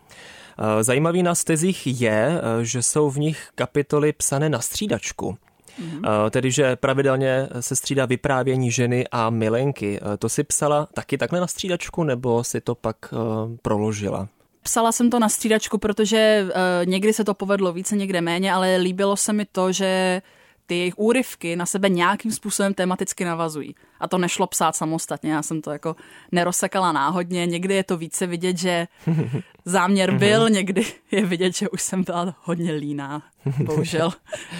Zajímavý 0.81 1.23
na 1.23 1.35
stezích 1.35 2.01
je, 2.01 2.41
že 2.63 2.83
jsou 2.83 3.11
v 3.11 3.19
nich 3.19 3.49
kapitoly 3.55 4.13
psané 4.13 4.49
na 4.49 4.61
střídačku. 4.61 5.39
Mm-hmm. 5.81 6.31
Tedy, 6.31 6.51
že 6.51 6.77
pravidelně 6.77 7.49
se 7.61 7.77
střídá 7.77 8.07
vyprávění 8.07 8.71
ženy 8.71 9.07
a 9.13 9.31
milenky. 9.31 10.01
Eh, 10.03 10.17
to 10.17 10.29
si 10.29 10.45
psala 10.45 10.89
taky 10.95 11.19
takhle 11.19 11.41
na 11.41 11.47
střídačku, 11.47 12.05
nebo 12.05 12.45
si 12.45 12.61
to 12.61 12.75
pak 12.75 12.97
uh, 13.13 13.19
proložila? 13.63 14.29
Psala 14.63 14.93
jsem 14.93 15.11
to 15.11 15.19
na 15.19 15.29
střídačku, 15.29 15.79
protože 15.79 16.47
uh, 16.47 16.53
někdy 16.91 17.13
se 17.13 17.25
to 17.25 17.35
povedlo 17.35 17.73
více, 17.73 17.97
někde 17.97 18.21
méně, 18.21 18.53
ale 18.53 18.77
líbilo 18.77 19.17
se 19.17 19.33
mi 19.33 19.45
to, 19.45 19.73
že 19.73 20.23
ty 20.67 20.79
jejich 20.79 20.99
úryvky 20.99 21.57
na 21.57 21.67
sebe 21.67 21.89
nějakým 21.89 22.33
způsobem 22.33 22.75
tematicky 22.75 23.25
navazují. 23.25 23.75
A 24.01 24.09
to 24.09 24.19
nešlo 24.19 24.47
psát 24.47 24.77
samostatně, 24.77 25.33
já 25.33 25.43
jsem 25.43 25.63
to 25.63 25.71
jako 25.71 25.97
nerozsekala 26.33 26.93
náhodně. 26.93 27.47
Někdy 27.47 27.75
je 27.75 27.85
to 27.85 27.97
více 27.97 28.27
vidět, 28.27 28.59
že 28.59 28.87
záměr 29.65 30.11
mhm. 30.11 30.19
byl, 30.19 30.51
někdy 30.51 30.87
je 31.11 31.27
vidět, 31.27 31.57
že 31.57 31.69
už 31.69 31.83
jsem 31.83 32.05
byla 32.05 32.35
hodně 32.43 32.73
líná. 32.73 33.23
Bohužel. 33.65 34.11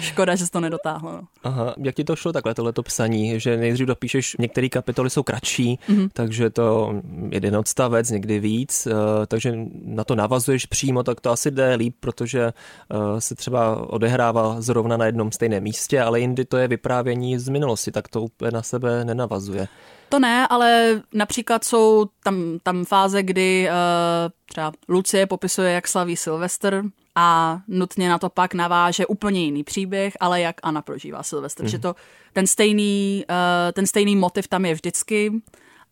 Škoda, 0.01 0.35
že 0.35 0.45
se 0.45 0.51
to 0.51 0.59
nedotáhlo. 0.59 1.11
No. 1.11 1.21
Aha, 1.43 1.75
jak 1.83 1.95
ti 1.95 2.03
to 2.03 2.15
šlo 2.15 2.33
takhle, 2.33 2.55
tohleto 2.55 2.83
psaní, 2.83 3.39
že 3.39 3.57
nejdřív 3.57 3.87
dopíšeš, 3.87 4.35
některé 4.39 4.69
kapitoly 4.69 5.09
jsou 5.09 5.23
kratší, 5.23 5.79
mm-hmm. 5.89 6.09
takže 6.13 6.49
to 6.49 6.93
jeden 7.31 7.57
odstavec, 7.57 8.09
někdy 8.09 8.39
víc, 8.39 8.87
uh, 8.87 8.93
takže 9.27 9.53
na 9.85 10.03
to 10.03 10.15
navazuješ 10.15 10.65
přímo, 10.65 11.03
tak 11.03 11.21
to 11.21 11.31
asi 11.31 11.51
jde 11.51 11.75
líp, 11.75 11.95
protože 11.99 12.53
uh, 12.93 13.19
se 13.19 13.35
třeba 13.35 13.89
odehrává 13.89 14.61
zrovna 14.61 14.97
na 14.97 15.05
jednom 15.05 15.31
stejném 15.31 15.63
místě, 15.63 16.01
ale 16.01 16.19
jindy 16.19 16.45
to 16.45 16.57
je 16.57 16.67
vyprávění 16.67 17.39
z 17.39 17.49
minulosti, 17.49 17.91
tak 17.91 18.07
to 18.07 18.21
úplně 18.21 18.51
na 18.51 18.61
sebe 18.61 19.05
nenavazuje. 19.05 19.67
To 20.09 20.19
ne, 20.19 20.47
ale 20.47 21.01
například 21.13 21.63
jsou 21.63 22.05
tam, 22.23 22.59
tam 22.63 22.85
fáze, 22.85 23.23
kdy 23.23 23.69
uh, 23.69 24.31
třeba 24.45 24.71
Lucie 24.89 25.27
popisuje, 25.27 25.71
jak 25.71 25.87
slaví 25.87 26.17
Silvestr 26.17 26.83
a 27.15 27.59
nutně 27.67 28.09
na 28.09 28.17
to 28.17 28.29
pak 28.29 28.53
naváže 28.53 29.05
úplně 29.05 29.41
jiný 29.41 29.63
příběh, 29.63 30.13
ale 30.19 30.41
jak 30.41 30.55
Anna 30.63 30.81
prožívá 30.81 31.23
Silvestr. 31.23 31.63
Mm. 31.63 31.69
Že 31.69 31.79
to, 31.79 31.95
ten 32.33 32.47
stejný, 32.47 33.25
uh, 33.29 33.71
ten 33.73 33.87
stejný 33.87 34.15
motiv 34.15 34.47
tam 34.47 34.65
je 34.65 34.73
vždycky, 34.73 35.31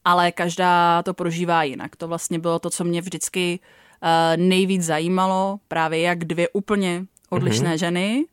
ale 0.05 0.31
každá 0.31 1.03
to 1.03 1.13
prožívá 1.13 1.63
jinak. 1.63 1.95
To 1.95 2.07
vlastně 2.07 2.39
bylo 2.39 2.59
to, 2.59 2.69
co 2.69 2.83
mě 2.83 3.01
vždycky 3.01 3.59
uh, 3.59 4.43
nejvíc 4.43 4.83
zajímalo, 4.83 5.59
právě 5.67 6.01
jak 6.01 6.25
dvě 6.25 6.49
úplně 6.49 7.05
odlišné 7.29 7.73
mm-hmm. 7.73 7.79
ženy, 7.79 8.25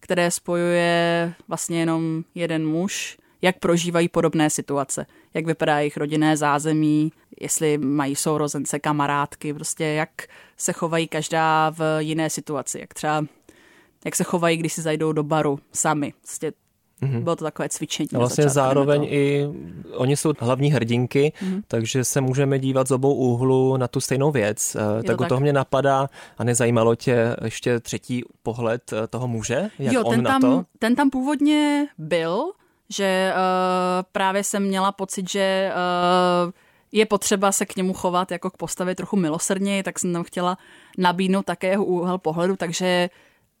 které 0.00 0.30
spojuje 0.30 1.34
vlastně 1.48 1.80
jenom 1.80 2.24
jeden 2.34 2.66
muž, 2.66 3.18
jak 3.42 3.58
prožívají 3.58 4.08
podobné 4.08 4.50
situace, 4.50 5.06
jak 5.34 5.46
vypadá 5.46 5.78
jejich 5.78 5.96
rodinné 5.96 6.36
zázemí, 6.36 7.12
jestli 7.40 7.78
mají 7.78 8.16
sourozence, 8.16 8.78
kamarádky, 8.78 9.54
prostě 9.54 9.84
jak 9.84 10.10
se 10.56 10.72
chovají 10.72 11.08
každá 11.08 11.70
v 11.70 11.98
jiné 11.98 12.30
situaci, 12.30 12.78
jak 12.80 12.94
třeba 12.94 13.24
jak 14.04 14.16
se 14.16 14.24
chovají, 14.24 14.56
když 14.56 14.72
si 14.72 14.82
zajdou 14.82 15.12
do 15.12 15.22
baru 15.22 15.58
sami. 15.72 16.12
Prostě 16.20 16.52
Mm-hmm. 17.02 17.22
Bylo 17.22 17.36
to 17.36 17.44
takové 17.44 17.68
cvičení. 17.68 18.08
A 18.14 18.18
vlastně 18.18 18.48
zároveň 18.48 19.00
to. 19.00 19.06
i 19.14 19.48
oni 19.94 20.16
jsou 20.16 20.32
hlavní 20.38 20.72
hrdinky, 20.72 21.32
mm-hmm. 21.40 21.62
takže 21.68 22.04
se 22.04 22.20
můžeme 22.20 22.58
dívat 22.58 22.88
z 22.88 22.90
obou 22.90 23.14
úhlů 23.14 23.76
na 23.76 23.88
tu 23.88 24.00
stejnou 24.00 24.30
věc. 24.30 24.76
Eh, 24.76 24.96
Je 24.96 25.02
tak 25.02 25.16
to 25.16 25.24
u 25.24 25.26
toho 25.26 25.40
mě 25.40 25.52
napadá 25.52 26.08
a 26.38 26.44
nezajímalo 26.44 26.94
tě 26.94 27.36
ještě 27.44 27.80
třetí 27.80 28.22
pohled 28.42 28.92
eh, 28.92 29.06
toho 29.06 29.28
muže? 29.28 29.70
Jak 29.78 29.92
jo, 29.92 30.02
on 30.04 30.14
ten, 30.14 30.22
na 30.22 30.30
tam, 30.30 30.40
to? 30.40 30.64
ten 30.78 30.96
tam 30.96 31.10
původně 31.10 31.86
byl, 31.98 32.52
že 32.90 33.32
uh, 33.34 33.40
právě 34.12 34.44
jsem 34.44 34.62
měla 34.62 34.92
pocit, 34.92 35.30
že 35.30 35.72
uh, 36.44 36.52
je 36.92 37.06
potřeba 37.06 37.52
se 37.52 37.66
k 37.66 37.76
němu 37.76 37.92
chovat 37.92 38.30
jako 38.30 38.50
k 38.50 38.56
postavě 38.56 38.94
trochu 38.94 39.16
milosrdněji, 39.16 39.82
tak 39.82 39.98
jsem 39.98 40.12
tam 40.12 40.24
chtěla 40.24 40.58
nabídnout 40.98 41.46
také 41.46 41.66
jeho 41.66 41.84
úhel 41.84 42.18
pohledu, 42.18 42.56
takže 42.56 43.10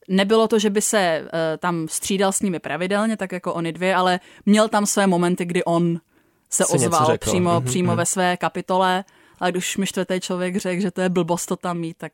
nebylo 0.08 0.48
to, 0.48 0.58
že 0.58 0.70
by 0.70 0.80
se 0.80 1.22
uh, 1.22 1.28
tam 1.58 1.88
střídal 1.88 2.32
s 2.32 2.42
nimi 2.42 2.58
pravidelně, 2.58 3.16
tak 3.16 3.32
jako 3.32 3.54
oni 3.54 3.72
dvě, 3.72 3.94
ale 3.94 4.20
měl 4.46 4.68
tam 4.68 4.86
své 4.86 5.06
momenty, 5.06 5.44
kdy 5.44 5.64
on 5.64 6.00
se 6.50 6.64
si 6.64 6.72
ozval 6.72 7.18
přímo, 7.18 7.50
mm-hmm. 7.50 7.64
přímo 7.64 7.96
ve 7.96 8.06
své 8.06 8.36
kapitole 8.36 9.04
a 9.40 9.50
když 9.50 9.76
mi 9.76 9.86
čtvrtý 9.86 10.20
člověk 10.20 10.56
řekl, 10.56 10.82
že 10.82 10.90
to 10.90 11.00
je 11.00 11.08
blbost 11.08 11.46
to 11.46 11.56
tam 11.56 11.78
mít, 11.78 11.96
tak 11.96 12.12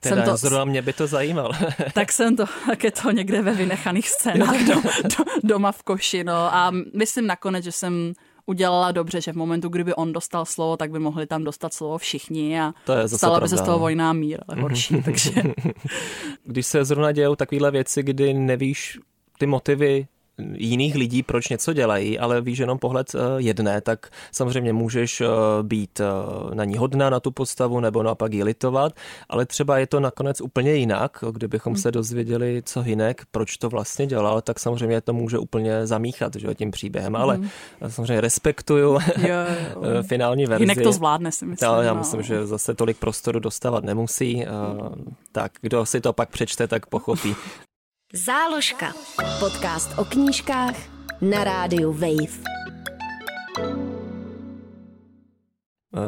Teda 0.00 0.16
jsem 0.16 0.24
to, 0.24 0.36
zrovna 0.36 0.64
mě 0.64 0.82
by 0.82 0.92
to 0.92 1.06
zajímalo. 1.06 1.50
tak 1.92 2.12
jsem 2.12 2.36
to, 2.36 2.44
tak 2.66 2.84
je 2.84 2.90
to 2.90 3.10
někde 3.10 3.42
ve 3.42 3.54
vynechaných 3.54 4.08
scénách 4.08 4.64
do, 4.66 4.74
do, 5.02 5.24
doma 5.44 5.72
v 5.72 5.82
koši. 5.82 6.24
No. 6.24 6.54
A 6.54 6.72
myslím 6.94 7.26
nakonec, 7.26 7.64
že 7.64 7.72
jsem 7.72 8.12
udělala 8.46 8.92
dobře, 8.92 9.20
že 9.20 9.32
v 9.32 9.36
momentu, 9.36 9.68
kdyby 9.68 9.94
on 9.94 10.12
dostal 10.12 10.44
slovo, 10.44 10.76
tak 10.76 10.90
by 10.90 10.98
mohli 10.98 11.26
tam 11.26 11.44
dostat 11.44 11.74
slovo 11.74 11.98
všichni 11.98 12.60
a 12.60 12.72
to 12.84 12.92
je 12.92 13.08
stala 13.08 13.40
by 13.40 13.48
se 13.48 13.56
z 13.56 13.60
toho 13.60 13.72
no. 13.72 13.78
vojná 13.78 14.12
mír, 14.12 14.40
ale 14.48 14.62
horší. 14.62 15.02
takže... 15.04 15.30
Když 16.44 16.66
se 16.66 16.84
zrovna 16.84 17.12
dějou 17.12 17.36
takovéhle 17.36 17.70
věci, 17.70 18.02
kdy 18.02 18.34
nevíš 18.34 18.98
ty 19.38 19.46
motivy 19.46 20.06
jiných 20.38 20.94
lidí, 20.94 21.22
proč 21.22 21.48
něco 21.48 21.72
dělají, 21.72 22.18
ale 22.18 22.40
víš 22.40 22.58
jenom 22.58 22.78
pohled 22.78 23.14
eh, 23.14 23.18
jedné, 23.36 23.80
tak 23.80 24.08
samozřejmě 24.32 24.72
můžeš 24.72 25.20
eh, 25.20 25.26
být 25.62 26.00
eh, 26.00 26.04
na 26.54 26.64
ní 26.64 26.76
hodná 26.76 27.10
na 27.10 27.20
tu 27.20 27.30
postavu 27.30 27.80
nebo 27.80 28.02
naopak 28.02 28.32
ji 28.32 28.44
litovat, 28.44 28.92
ale 29.28 29.46
třeba 29.46 29.78
je 29.78 29.86
to 29.86 30.00
nakonec 30.00 30.40
úplně 30.40 30.74
jinak, 30.74 31.24
kdybychom 31.32 31.72
hmm. 31.72 31.82
se 31.82 31.92
dozvěděli, 31.92 32.62
co 32.64 32.82
Hinek, 32.82 33.22
proč 33.30 33.56
to 33.56 33.68
vlastně 33.68 34.06
dělal, 34.06 34.40
tak 34.40 34.60
samozřejmě 34.60 35.00
to 35.00 35.12
může 35.12 35.38
úplně 35.38 35.86
zamíchat 35.86 36.36
že, 36.36 36.54
tím 36.54 36.70
příběhem, 36.70 37.16
ale 37.16 37.34
hmm. 37.34 37.48
samozřejmě 37.88 38.20
respektuju 38.20 38.76
jo, 38.86 38.98
jo. 39.28 40.02
finální 40.02 40.46
verzi. 40.46 40.62
Hinek 40.62 40.82
to 40.82 40.92
zvládne, 40.92 41.32
si 41.32 41.46
myslím. 41.46 41.70
Já, 41.70 41.82
já 41.82 41.92
no. 41.92 41.98
myslím, 41.98 42.22
že 42.22 42.46
zase 42.46 42.74
tolik 42.74 42.96
prostoru 42.98 43.40
dostávat 43.40 43.84
nemusí, 43.84 44.34
hmm. 44.34 45.14
tak 45.32 45.52
kdo 45.60 45.86
si 45.86 46.00
to 46.00 46.12
pak 46.12 46.28
přečte, 46.28 46.68
tak 46.68 46.86
pochopí. 46.86 47.34
Záložka. 48.12 48.92
Podcast 49.38 49.98
o 49.98 50.04
knížkách 50.04 50.74
na 51.20 51.44
rádiu 51.44 51.92
Wave. 51.92 52.38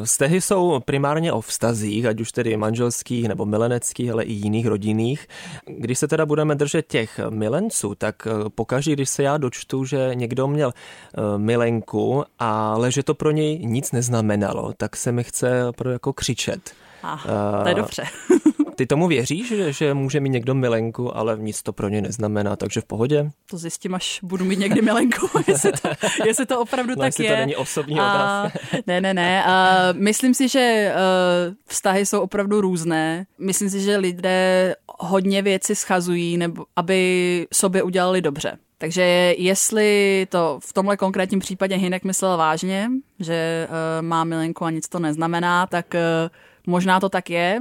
Stehy 0.05 0.41
jsou 0.41 0.81
primárně 0.81 1.33
o 1.33 1.41
vztazích, 1.41 2.07
ať 2.07 2.21
už 2.21 2.33
tedy 2.33 2.57
manželských 2.57 3.29
nebo 3.29 3.47
mileneckých, 3.47 4.11
ale 4.11 4.25
i 4.25 4.33
jiných 4.33 4.67
rodinných. 4.67 5.27
Když 5.67 5.99
se 5.99 6.09
teda 6.09 6.27
budeme 6.27 6.55
držet 6.55 6.87
těch 6.87 7.21
milenců, 7.31 7.95
tak 7.95 8.27
eh, 8.27 8.51
pokaždé, 8.51 8.93
když 8.93 9.11
se 9.11 9.23
já 9.23 9.39
dočtu, 9.39 9.85
že 9.85 10.11
někdo 10.15 10.47
měl 10.47 10.73
eh, 10.75 11.39
milenku, 11.39 12.25
ale 12.39 12.93
že 12.93 13.03
to 13.03 13.15
pro 13.15 13.31
něj 13.31 13.59
nic 13.59 13.93
neznamenalo, 13.93 14.73
tak 14.77 14.97
se 14.97 15.13
mi 15.13 15.25
chce 15.25 15.73
pro 15.77 15.91
jako 15.91 16.13
křičet. 16.13 16.75
Ah, 17.03 17.63
to 17.63 17.69
je 17.69 17.75
dobře. 17.75 18.05
Ty 18.79 18.87
tomu 18.87 19.09
věříš, 19.09 19.49
že, 19.49 19.73
že 19.73 19.95
může 19.95 20.21
mít 20.21 20.31
někdo 20.31 20.55
milenku, 20.55 21.17
ale 21.17 21.37
nic 21.41 21.63
to 21.63 21.73
pro 21.73 21.89
ně 21.89 22.01
neznamená, 22.01 22.57
takže 22.57 22.81
v 22.81 22.85
pohodě? 22.85 23.31
To 23.51 23.59
zjistím, 23.59 23.95
až 23.95 24.21
budu 24.23 24.45
mít 24.45 24.59
někdy 24.59 24.83
milenku, 24.83 25.29
jestli 25.49 25.73
to, 25.73 25.89
jestli 26.27 26.47
to 26.47 26.61
opravdu 26.61 26.95
no, 26.97 27.03
tak 27.03 27.19
je. 27.19 27.31
to 27.31 27.37
není 27.37 27.57
osobní 27.57 28.01
a, 28.01 28.51
Ne, 28.87 29.01
ne, 29.01 29.15
ne. 29.15 29.45
A 29.45 29.79
myslím 29.93 30.35
si, 30.35 30.49
že 30.49 30.95
uh, 30.95 31.55
vztahy 31.67 32.07
jsou 32.07 32.21
opravdu 32.21 32.61
různé. 32.61 33.27
Myslím 33.39 33.71
si, 33.71 33.81
že 33.81 33.97
lidé 33.97 34.75
hodně 34.99 35.43
věci 35.43 35.75
schazují, 35.75 36.37
nebo 36.37 36.65
aby 36.77 37.47
sobě 37.53 37.83
udělali 37.83 38.23
dobře. 38.23 38.59
Takže 38.79 39.03
jestli 39.39 40.27
to 40.31 40.59
v 40.63 40.73
tomhle 40.73 40.97
konkrétním 40.97 41.41
případě 41.41 41.77
Hinek 41.77 42.05
myslel 42.05 42.37
vážně, 42.37 42.91
že 43.21 43.69
uh, 43.71 44.07
má 44.07 44.25
milenku 44.25 44.65
a 44.65 44.71
nic 44.71 44.89
to 44.89 44.99
neznamená, 44.99 45.67
tak 45.67 45.87
uh, 45.95 46.31
možná 46.69 47.01
to 47.01 47.09
tak 47.09 47.31
je, 47.31 47.61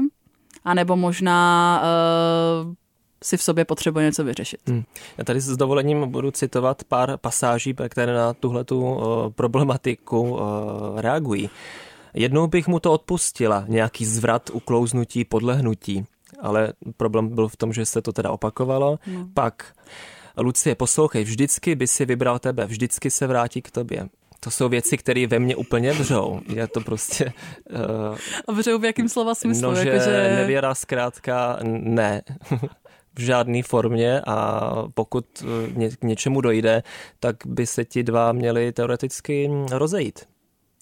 anebo 0.66 0.96
možná 0.96 1.82
uh, 1.82 2.74
si 3.24 3.38
v 3.38 3.44
sobě 3.44 3.66
potřebuje 3.66 4.06
něco 4.06 4.24
vyřešit. 4.24 4.60
Hmm. 4.68 4.84
Já 5.18 5.24
tady 5.24 5.42
s 5.42 5.58
dovolením 5.58 6.12
budu 6.12 6.32
citovat 6.32 6.84
pár 6.84 7.18
pasáží, 7.18 7.76
které 7.90 8.14
na 8.14 8.34
tuhle 8.34 8.66
uh, 8.72 8.96
problematiku 9.36 10.22
uh, 10.22 10.40
reagují. 11.02 11.50
Jednou 12.14 12.48
bych 12.48 12.68
mu 12.68 12.80
to 12.80 12.92
odpustila, 12.92 13.66
nějaký 13.68 14.06
zvrat, 14.06 14.50
uklouznutí, 14.54 15.26
podlehnutí, 15.26 16.06
ale 16.42 16.74
problém 16.98 17.36
byl 17.36 17.48
v 17.48 17.56
tom, 17.56 17.74
že 17.74 17.86
se 17.86 18.02
to 18.02 18.14
teda 18.14 18.32
opakovalo. 18.32 19.00
No. 19.08 19.28
Pak 19.34 19.74
Lucie, 20.38 20.76
poslouchej, 20.76 21.24
vždycky 21.24 21.76
by 21.76 21.88
si 21.88 22.06
vybral 22.06 22.40
tebe, 22.40 22.66
vždycky 22.66 23.12
se 23.12 23.28
vrátí 23.28 23.62
k 23.62 23.72
tobě. 23.72 24.10
To 24.40 24.52
jsou 24.52 24.70
věci, 24.70 24.98
které 24.98 25.28
ve 25.28 25.40
mně 25.40 25.56
úplně 25.56 25.92
vřou. 25.94 26.42
Je 26.54 26.68
to 26.68 26.82
prostě... 26.82 27.34
Uh, 27.70 28.18
A 28.48 28.52
vřou 28.52 28.80
v 28.80 28.86
jakém 28.86 29.10
slova 29.10 29.36
smyslu? 29.36 29.70
No, 29.70 29.76
že, 29.76 29.90
jako, 29.90 30.04
že 30.04 30.36
nevěra 30.36 30.76
zkrátka 30.76 31.60
ne. 31.64 32.22
v 33.18 33.22
žádné 33.22 33.64
formě 33.64 34.22
a 34.28 34.70
pokud 34.94 35.26
eh, 35.84 35.90
k 35.90 36.04
něčemu 36.04 36.42
dojde, 36.42 36.84
tak 37.20 37.36
by 37.46 37.68
se 37.68 37.86
ti 37.86 38.04
dva 38.04 38.32
měli 38.32 38.72
teoreticky 38.72 39.50
rozejít. 39.72 40.20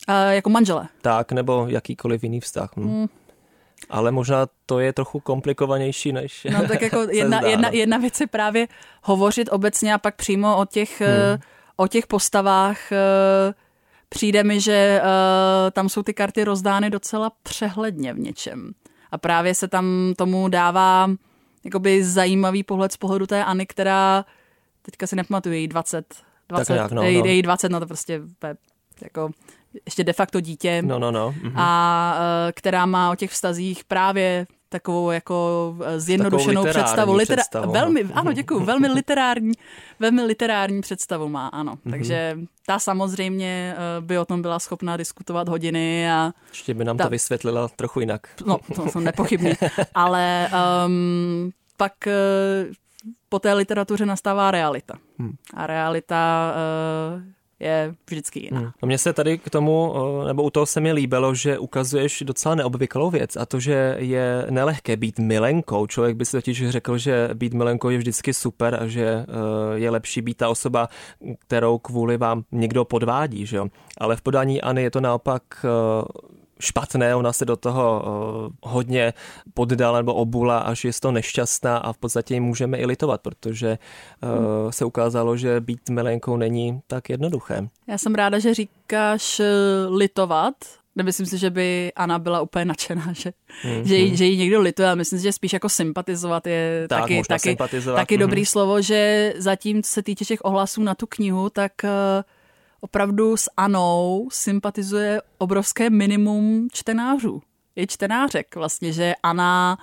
A 0.08 0.24
jako 0.24 0.50
manžele? 0.50 0.88
Tak, 1.02 1.32
nebo 1.32 1.66
jakýkoliv 1.70 2.24
jiný 2.24 2.40
vztah. 2.40 2.70
Hm. 2.78 2.84
Hmm. 2.84 3.08
Ale 3.90 4.12
možná 4.12 4.48
to 4.66 4.80
je 4.80 4.94
trochu 4.94 5.20
komplikovanější 5.20 6.12
než. 6.12 6.48
No 6.52 6.68
tak 6.68 6.82
jako 6.82 7.02
jedna, 7.12 7.42
jedna, 7.48 7.70
no. 7.70 7.78
jedna 7.78 7.98
věc 7.98 8.22
je 8.22 8.28
právě 8.28 8.68
hovořit 9.04 9.50
obecně 9.52 9.94
a 9.94 9.98
pak 9.98 10.16
přímo 10.16 10.58
o 10.58 10.66
těch, 10.66 11.02
hmm. 11.02 11.40
Eh, 11.78 11.84
o 11.84 11.88
těch 11.88 12.08
postavách. 12.08 12.92
Eh, 12.92 13.54
přijde 14.10 14.44
mi, 14.44 14.62
že 14.62 15.02
eh, 15.04 15.72
tam 15.72 15.90
jsou 15.90 16.04
ty 16.04 16.14
karty 16.14 16.44
rozdány 16.44 16.90
docela 16.90 17.32
přehledně 17.44 18.14
v 18.14 18.20
něčem. 18.20 18.72
A 19.12 19.18
právě 19.18 19.56
se 19.56 19.68
tam 19.68 20.14
tomu 20.18 20.50
dává 20.50 21.10
jakoby 21.64 22.04
zajímavý 22.04 22.64
pohled 22.64 22.92
z 22.92 22.98
pohledu 22.98 23.28
téAny, 23.28 23.66
která 23.66 24.26
teďka 24.82 25.08
si 25.08 25.16
nepamatuju, 25.16 25.56
její 25.56 25.68
20, 25.68 26.16
20 26.50 26.74
nějak, 26.74 26.92
no, 26.92 27.04
její, 27.04 27.18
no. 27.18 27.26
její 27.26 27.42
20, 27.42 27.70
no 27.70 27.80
to 27.80 27.86
prostě 27.86 28.22
jako 29.02 29.30
ještě 29.86 30.04
de 30.04 30.14
facto 30.14 30.42
dítě. 30.42 30.82
No, 30.82 31.00
no, 31.00 31.12
no. 31.12 31.36
Mhm. 31.42 31.54
A 31.60 32.18
e, 32.48 32.52
která 32.52 32.86
má 32.86 33.12
o 33.12 33.16
těch 33.16 33.32
vztazích 33.32 33.84
právě 33.84 34.48
takovou 34.70 35.12
jako 35.12 35.76
e, 35.86 36.00
zjednodušenou 36.00 36.64
takovou 36.64 36.82
představu. 36.82 37.18
Litera- 37.18 37.36
představu. 37.36 37.72
Velmi, 37.72 38.04
no. 38.04 38.10
ano, 38.14 38.34
děkuji, 38.34 38.60
velmi 38.60 38.88
literární, 38.94 39.54
velmi 40.00 40.22
literární 40.22 40.82
představu 40.82 41.30
má, 41.30 41.48
ano. 41.48 41.74
Mm-hmm. 41.74 41.92
Takže 41.92 42.38
ta 42.66 42.80
samozřejmě 42.80 43.76
e, 43.78 44.02
by 44.02 44.18
o 44.18 44.26
tom 44.26 44.42
byla 44.42 44.60
schopná 44.60 44.98
diskutovat 44.98 45.50
hodiny 45.50 46.12
a... 46.12 46.32
Ještě 46.50 46.74
by 46.74 46.86
nám 46.86 46.98
ta... 46.98 47.04
to 47.04 47.10
vysvětlila 47.10 47.68
trochu 47.68 48.00
jinak. 48.00 48.28
No, 48.46 48.58
to 48.76 48.88
jsem 48.88 49.04
nepochybný. 49.04 49.54
Ale 49.96 50.50
um, 50.86 51.52
pak 51.78 51.94
po 53.30 53.40
té 53.40 53.54
literatuře 53.54 54.06
nastává 54.06 54.52
realita. 54.52 54.98
Hmm. 55.20 55.36
A 55.54 55.68
realita 55.68 56.54
uh, 57.16 57.22
je 57.66 57.96
vždycky 58.10 58.40
jiná. 58.40 58.60
Hmm. 58.60 58.72
Mně 58.86 58.98
se 58.98 59.14
tady 59.14 59.38
k 59.38 59.50
tomu, 59.50 59.94
nebo 60.28 60.44
u 60.44 60.50
toho 60.50 60.66
se 60.66 60.80
mi 60.80 60.94
líbilo, 60.94 61.36
že 61.36 61.58
ukazuješ 61.60 62.24
docela 62.26 62.56
neobvyklou 62.56 63.10
věc 63.10 63.36
a 63.36 63.46
to, 63.46 63.60
že 63.60 63.96
je 64.00 64.48
nelehké 64.50 64.98
být 64.98 65.20
milenkou. 65.20 65.88
Člověk 65.88 66.16
by 66.16 66.26
si 66.26 66.32
totiž 66.32 66.70
řekl, 66.70 66.98
že 66.98 67.30
být 67.34 67.54
milenkou 67.54 67.90
je 67.90 67.98
vždycky 67.98 68.34
super 68.34 68.78
a 68.82 68.88
že 68.88 69.26
je 69.76 69.90
lepší 69.90 70.22
být 70.22 70.38
ta 70.38 70.50
osoba, 70.50 70.90
kterou 71.40 71.78
kvůli 71.78 72.18
vám 72.18 72.44
někdo 72.52 72.86
podvádí. 72.86 73.46
Že 73.46 73.58
jo? 73.58 73.68
Ale 73.98 74.16
v 74.16 74.22
podáníAny 74.22 74.84
je 74.84 74.92
to 74.92 75.02
naopak 75.02 75.44
špatné, 76.60 77.16
ona 77.16 77.34
se 77.34 77.46
do 77.46 77.56
toho 77.56 78.04
hodně 78.64 79.14
poddala 79.54 79.98
nebo 79.98 80.14
obula, 80.14 80.60
až 80.60 80.86
je 80.86 80.92
to 81.02 81.12
nešťastná 81.12 81.78
a 81.78 81.94
v 81.94 81.98
podstatě 81.98 82.34
ji 82.34 82.40
můžeme 82.40 82.78
i 82.78 82.86
litovat, 82.86 83.22
protože 83.22 83.78
hmm. 84.22 84.72
se 84.72 84.86
ukázalo, 84.86 85.38
že 85.38 85.62
být 85.62 85.90
milenkou 85.90 86.38
není 86.38 86.82
tak 86.88 87.10
jednoduché. 87.10 87.68
Já 87.88 87.98
jsem 87.98 88.16
ráda, 88.16 88.40
že 88.40 88.54
říkáš 88.54 89.40
uh, 89.40 89.96
litovat, 89.96 90.56
Nemyslím 90.98 91.26
si, 91.26 91.38
že 91.38 91.50
by 91.50 91.92
Ana 91.96 92.20
byla 92.20 92.42
úplně 92.42 92.66
nadšená, 92.66 93.08
že, 93.14 93.34
mm-hmm. 93.64 93.82
že, 93.84 93.96
jí, 93.96 94.18
že 94.18 94.26
jí 94.26 94.38
někdo 94.38 94.62
lituje, 94.62 94.88
ale 94.88 94.96
myslím 94.96 95.20
si, 95.20 95.24
že 95.24 95.32
spíš 95.32 95.54
jako 95.54 95.70
sympatizovat 95.70 96.48
je 96.48 96.86
tak, 96.90 97.02
taky, 97.02 97.22
taky, 97.28 97.40
sympatizovat. 97.40 98.00
taky 98.00 98.16
mm-hmm. 98.16 98.20
dobrý 98.20 98.46
slovo, 98.46 98.82
že 98.82 99.34
zatím, 99.38 99.84
co 99.84 99.92
se 99.92 100.04
týče 100.04 100.26
těch 100.26 100.40
ohlasů 100.44 100.84
na 100.84 100.96
tu 100.96 101.08
knihu, 101.08 101.50
tak 101.50 101.72
uh, 101.84 101.90
opravdu 102.86 103.38
s 103.38 103.50
Anou 103.58 104.30
sympatizuje 104.32 105.22
obrovské 105.38 105.90
minimum 105.90 106.68
čtenářů. 106.72 107.42
Je 107.76 107.88
čtenářek 107.88 108.56
vlastně, 108.56 108.94
že 108.94 109.14
Ana... 109.24 109.78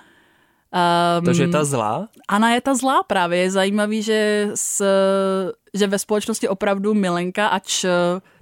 Um, 1.19 1.25
Takže 1.25 1.43
je 1.43 1.47
ta 1.47 1.65
zlá? 1.65 2.07
Ana 2.27 2.53
je 2.53 2.61
ta 2.61 2.75
zlá 2.75 3.03
právě. 3.03 3.39
Je 3.39 3.51
zajímavý, 3.51 4.03
že, 4.03 4.51
s, 4.55 4.85
že 5.73 5.87
ve 5.87 5.99
společnosti 5.99 6.47
opravdu 6.47 6.93
Milenka, 6.93 7.47
ač 7.47 7.85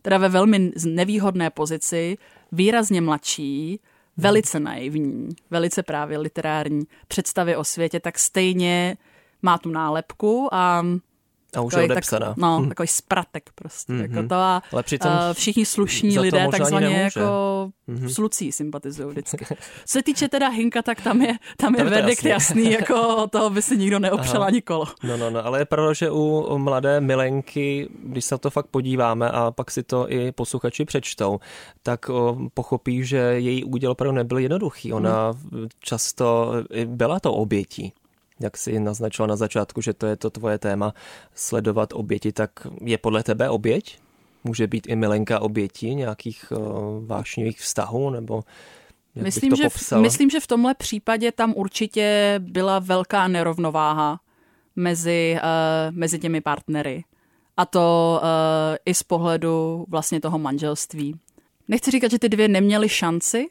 teda 0.02 0.18
ve 0.18 0.30
velmi 0.30 0.72
nevýhodné 0.86 1.50
pozici, 1.50 2.18
výrazně 2.52 3.02
mladší, 3.02 3.80
velice 4.18 4.60
naivní, 4.60 5.30
velice 5.50 5.84
právě 5.84 6.18
literární 6.18 6.86
představy 7.08 7.56
o 7.56 7.64
světě, 7.64 8.00
tak 8.00 8.20
stejně 8.20 8.98
má 9.42 9.58
tu 9.58 9.70
nálepku 9.70 10.54
a 10.54 10.86
a 11.56 11.62
už 11.62 11.74
je 11.74 11.84
odepsaná. 11.84 12.28
Tak, 12.28 12.38
no, 12.38 12.60
hm. 12.62 12.70
takový 12.70 12.88
spratek 12.88 13.50
prostě. 13.56 13.94
Mm-hmm. 13.94 14.16
Jako 14.16 14.28
to 14.28 14.36
a, 14.36 14.62
Ale 14.72 14.84
přitom 14.84 15.12
uh, 15.12 15.34
všichni 15.34 15.66
slušní 15.66 16.20
lidé 16.20 16.48
takzvaně 16.52 16.96
jako 16.96 17.20
mm-hmm. 17.90 18.14
slucí 18.14 18.52
sympatizují 18.52 19.10
vždycky. 19.10 19.46
Co 19.46 19.56
se 19.86 20.04
týče 20.04 20.28
teda 20.28 20.50
Hinka, 20.50 20.82
tak 20.82 21.02
tam 21.02 21.22
je, 21.22 21.34
tam 21.58 21.76
je 21.76 21.84
verdikt 21.84 22.26
jasný, 22.26 22.72
jako 22.72 23.28
toho 23.32 23.50
by 23.50 23.62
si 23.62 23.78
nikdo 23.78 24.00
neopřel 24.00 24.44
ani 24.44 24.62
kolo. 24.62 24.86
No, 25.04 25.18
no, 25.18 25.30
no, 25.30 25.46
ale 25.46 25.60
je 25.60 25.66
pravda, 25.66 25.94
že 25.94 26.12
u 26.12 26.58
mladé 26.58 27.02
milenky, 27.02 27.90
když 28.04 28.26
se 28.26 28.36
na 28.36 28.40
to 28.40 28.50
fakt 28.50 28.68
podíváme 28.68 29.30
a 29.30 29.52
pak 29.52 29.72
si 29.72 29.84
to 29.84 30.12
i 30.12 30.32
posluchači 30.32 30.86
přečtou, 30.86 31.40
tak 31.84 32.10
o, 32.10 32.38
pochopí, 32.54 33.06
že 33.06 33.18
její 33.18 33.64
úděl 33.64 33.92
opravdu 33.92 34.16
nebyl 34.16 34.38
jednoduchý. 34.38 34.94
Ona 34.94 35.32
mm. 35.32 35.68
často 35.80 36.54
byla 36.86 37.20
to 37.20 37.34
obětí 37.34 37.94
jak 38.44 38.58
si 38.58 38.80
naznačila 38.80 39.28
na 39.28 39.36
začátku, 39.36 39.82
že 39.82 39.94
to 39.94 40.06
je 40.06 40.16
to 40.16 40.30
tvoje 40.30 40.58
téma, 40.58 40.94
sledovat 41.36 41.90
oběti, 41.94 42.32
tak 42.32 42.52
je 42.82 42.98
podle 42.98 43.24
tebe 43.24 43.50
oběť? 43.50 44.00
Může 44.44 44.68
být 44.68 44.88
i 44.90 44.96
milenka 44.96 45.40
obětí 45.40 45.96
nějakých 45.96 46.52
uh, 46.52 47.06
vášnivých 47.06 47.60
vztahů, 47.60 48.10
nebo 48.10 48.44
jak 49.16 49.24
myslím, 49.24 49.56
že 49.56 49.70
v, 49.70 49.92
myslím, 49.92 50.30
že 50.30 50.40
v 50.40 50.48
tomhle 50.48 50.74
případě 50.74 51.32
tam 51.32 51.54
určitě 51.56 52.36
byla 52.40 52.80
velká 52.80 53.28
nerovnováha 53.28 54.20
mezi, 54.76 55.38
uh, 55.38 55.96
mezi 55.96 56.20
těmi 56.20 56.42
partnery. 56.42 57.04
A 57.58 57.66
to 57.66 58.20
uh, 58.24 58.28
i 58.86 58.94
z 58.94 59.04
pohledu 59.04 59.86
vlastně 59.90 60.22
toho 60.22 60.40
manželství. 60.40 61.20
Nechci 61.68 61.92
říkat, 61.92 62.12
že 62.12 62.20
ty 62.20 62.30
dvě 62.30 62.48
neměly 62.48 62.90
šanci, 62.90 63.48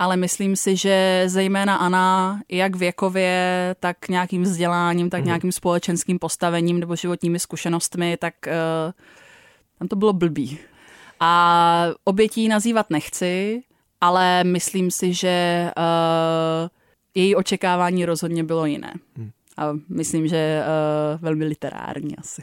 ale 0.00 0.16
myslím 0.16 0.56
si, 0.56 0.76
že 0.76 1.24
zejména 1.26 1.76
Ana, 1.76 2.40
jak 2.48 2.76
věkově, 2.76 3.76
tak 3.80 4.08
nějakým 4.08 4.42
vzděláním, 4.42 5.10
tak 5.10 5.20
mm. 5.20 5.26
nějakým 5.26 5.52
společenským 5.52 6.18
postavením 6.18 6.80
nebo 6.80 6.96
životními 6.96 7.38
zkušenostmi, 7.38 8.16
tak 8.16 8.34
uh, 8.46 8.92
tam 9.78 9.88
to 9.88 9.96
bylo 9.96 10.12
blbý. 10.12 10.58
A 11.20 11.86
obětí 12.04 12.48
nazývat 12.48 12.90
nechci, 12.90 13.62
ale 14.00 14.44
myslím 14.44 14.90
si, 14.90 15.14
že 15.14 15.66
uh, 15.76 16.68
její 17.14 17.36
očekávání 17.36 18.04
rozhodně 18.04 18.44
bylo 18.44 18.66
jiné. 18.66 18.92
Mm. 19.16 19.30
A 19.56 19.72
myslím, 19.88 20.28
že 20.28 20.62
uh, 20.62 21.20
velmi 21.20 21.44
literární 21.44 22.16
asi. 22.16 22.42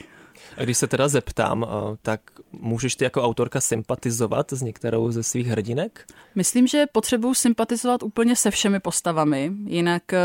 A 0.57 0.63
když 0.63 0.77
se 0.77 0.87
teda 0.87 1.07
zeptám, 1.07 1.65
eh, 1.69 1.97
tak 2.01 2.21
můžeš 2.51 2.95
ty 2.95 3.03
jako 3.03 3.23
autorka 3.23 3.61
sympatizovat 3.61 4.53
s 4.53 4.61
některou 4.61 5.11
ze 5.11 5.23
svých 5.23 5.47
hrdinek? 5.47 6.05
Myslím, 6.35 6.67
že 6.67 6.85
potřebuji 6.91 7.33
sympatizovat 7.33 8.03
úplně 8.03 8.35
se 8.35 8.51
všemi 8.51 8.79
postavami, 8.79 9.51
jinak 9.65 10.13
eh, 10.13 10.19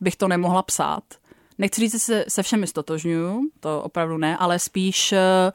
bych 0.00 0.16
to 0.16 0.28
nemohla 0.28 0.62
psát. 0.62 1.04
Nechci 1.58 1.80
říct, 1.80 1.92
že 1.92 1.98
se, 1.98 2.24
se 2.28 2.42
všemi 2.42 2.66
stotožňuju, 2.66 3.40
to 3.60 3.82
opravdu 3.82 4.16
ne, 4.16 4.36
ale 4.36 4.58
spíš 4.58 5.12
eh, 5.12 5.52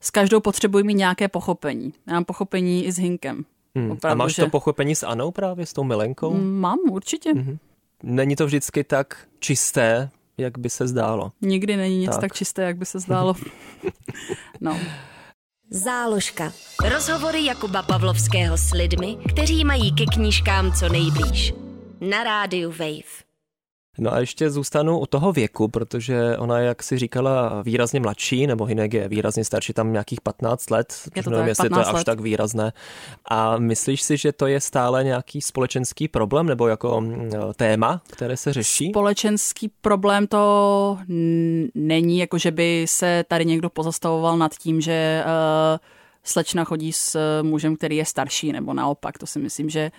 s 0.00 0.10
každou 0.10 0.40
potřebuji 0.40 0.84
mít 0.84 0.94
nějaké 0.94 1.28
pochopení. 1.28 1.92
Já 2.06 2.14
mám 2.14 2.24
pochopení 2.24 2.86
i 2.86 2.92
s 2.92 2.98
Hinkem. 2.98 3.44
Hmm. 3.74 3.90
Opravdu, 3.90 4.12
a 4.12 4.24
máš 4.24 4.34
že... 4.34 4.42
to 4.42 4.50
pochopení 4.50 4.94
s 4.94 5.02
Anou 5.02 5.30
právě, 5.30 5.66
s 5.66 5.72
tou 5.72 5.84
milenkou? 5.84 6.34
Mám, 6.34 6.78
určitě. 6.90 7.32
Hmm. 7.32 7.58
Není 8.02 8.36
to 8.36 8.46
vždycky 8.46 8.84
tak 8.84 9.26
čisté, 9.38 10.10
jak 10.40 10.58
by 10.58 10.70
se 10.70 10.88
zdálo. 10.88 11.32
Nikdy 11.40 11.76
není 11.76 11.98
nic 11.98 12.10
tak, 12.10 12.20
tak 12.20 12.32
čisté, 12.32 12.62
jak 12.62 12.76
by 12.76 12.86
se 12.86 13.00
zdálo. 13.00 13.34
no. 14.60 14.78
Záložka. 15.70 16.52
Rozhovory 16.88 17.44
Jakuba 17.44 17.82
Pavlovského 17.82 18.58
s 18.58 18.72
lidmi, 18.72 19.16
kteří 19.28 19.64
mají 19.64 19.94
ke 19.94 20.04
knížkám 20.04 20.72
co 20.72 20.88
nejblíž. 20.88 21.54
Na 22.00 22.24
rádiu 22.24 22.70
Wave. 22.70 23.29
No 24.00 24.14
a 24.14 24.18
ještě 24.18 24.50
zůstanu 24.50 24.98
u 24.98 25.06
toho 25.06 25.32
věku, 25.32 25.68
protože 25.68 26.36
ona 26.36 26.58
jak 26.58 26.82
si 26.82 26.98
říkala, 26.98 27.62
výrazně 27.62 28.00
mladší, 28.00 28.46
nebo 28.46 28.64
Hinek 28.64 28.94
je 28.94 29.08
výrazně 29.08 29.44
starší, 29.44 29.72
tam 29.72 29.92
nějakých 29.92 30.20
15 30.20 30.70
let. 30.70 30.94
Je 31.16 31.22
to 31.22 31.30
nevím, 31.30 31.42
tak, 31.42 31.48
jestli 31.48 31.68
to 31.68 31.78
je 31.78 31.84
až 31.84 31.92
let. 31.92 32.04
tak 32.04 32.20
výrazné. 32.20 32.72
A 33.24 33.58
myslíš 33.58 34.02
si, 34.02 34.16
že 34.16 34.32
to 34.32 34.46
je 34.46 34.60
stále 34.60 35.04
nějaký 35.04 35.40
společenský 35.40 36.08
problém, 36.08 36.46
nebo 36.46 36.68
jako 36.68 37.00
mm, 37.00 37.30
téma, 37.56 38.02
které 38.10 38.36
se 38.36 38.52
řeší? 38.52 38.88
Společenský 38.90 39.70
problém 39.80 40.26
to 40.26 40.98
není, 41.74 42.18
jako 42.18 42.38
že 42.38 42.50
by 42.50 42.84
se 42.88 43.24
tady 43.28 43.44
někdo 43.44 43.70
pozastavoval 43.70 44.38
nad 44.38 44.54
tím, 44.54 44.80
že 44.80 45.24
uh, 45.24 45.78
slečna 46.24 46.64
chodí 46.64 46.92
s 46.92 47.42
mužem, 47.42 47.76
který 47.76 47.96
je 47.96 48.04
starší, 48.04 48.52
nebo 48.52 48.74
naopak. 48.74 49.18
To 49.18 49.26
si 49.26 49.38
myslím, 49.38 49.70
že 49.70 49.90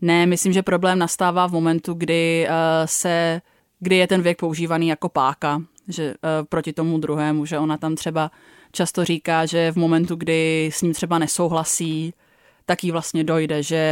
ne, 0.00 0.26
myslím, 0.26 0.52
že 0.52 0.62
problém 0.62 0.98
nastává 0.98 1.46
v 1.46 1.52
momentu, 1.52 1.94
kdy 1.94 2.46
uh, 2.48 2.54
se, 2.84 3.40
kdy 3.80 3.96
je 3.96 4.06
ten 4.06 4.22
věk 4.22 4.38
používaný 4.38 4.88
jako 4.88 5.08
páka, 5.08 5.62
že 5.88 6.08
uh, 6.10 6.46
proti 6.48 6.72
tomu 6.72 6.98
druhému, 6.98 7.46
že 7.46 7.58
ona 7.58 7.76
tam 7.76 7.94
třeba 7.94 8.30
často 8.72 9.04
říká, 9.04 9.46
že 9.46 9.72
v 9.72 9.76
momentu, 9.76 10.16
kdy 10.16 10.70
s 10.72 10.82
ním 10.82 10.92
třeba 10.92 11.18
nesouhlasí, 11.18 12.14
tak 12.66 12.84
jí 12.84 12.90
vlastně 12.90 13.24
dojde, 13.24 13.62
že 13.62 13.82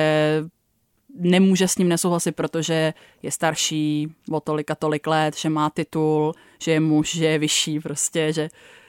nemůže 1.19 1.69
s 1.69 1.79
ním 1.79 1.89
nesouhlasit, 1.89 2.33
protože 2.33 2.95
je 3.23 3.31
starší 3.31 4.15
o 4.31 4.41
tolik 4.41 4.71
a 4.71 4.75
tolik 4.75 5.07
let, 5.07 5.37
že 5.37 5.49
má 5.49 5.71
titul, 5.71 6.35
že 6.63 6.73
je 6.73 6.81
muž, 6.81 7.15
že 7.15 7.25
je 7.25 7.39
vyšší 7.39 7.81
prostě, 7.81 8.33
že 8.33 8.49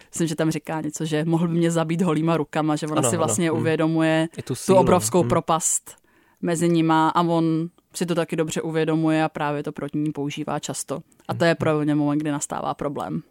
myslím, 0.09 0.27
že 0.27 0.35
tam 0.35 0.51
říká 0.51 0.81
něco, 0.81 1.05
že 1.05 1.25
mohl 1.25 1.47
by 1.47 1.53
mě 1.53 1.71
zabít 1.71 2.01
holýma 2.01 2.37
rukama, 2.37 2.75
že 2.75 2.87
ona 2.87 2.99
ano, 2.99 3.09
si 3.09 3.17
vlastně 3.17 3.49
ano. 3.49 3.59
uvědomuje 3.59 4.27
tu, 4.43 4.55
sílu. 4.55 4.75
tu 4.75 4.79
obrovskou 4.79 5.19
hmm. 5.19 5.29
propast 5.29 6.06
mezi 6.41 6.69
nima 6.69 7.09
a 7.09 7.21
on 7.21 7.69
si 7.93 8.05
to 8.05 8.15
taky 8.15 8.35
dobře 8.35 8.61
uvědomuje 8.61 9.23
a 9.23 9.29
právě 9.29 9.63
to 9.63 9.71
proti 9.71 9.97
ní 9.97 10.11
používá 10.11 10.59
často. 10.59 10.99
A 11.27 11.33
to 11.33 11.45
je 11.45 11.55
pro 11.55 11.83
ně 11.83 11.95
moment, 11.95 12.17
kdy 12.17 12.31
nastává 12.31 12.73
problém. 12.73 13.21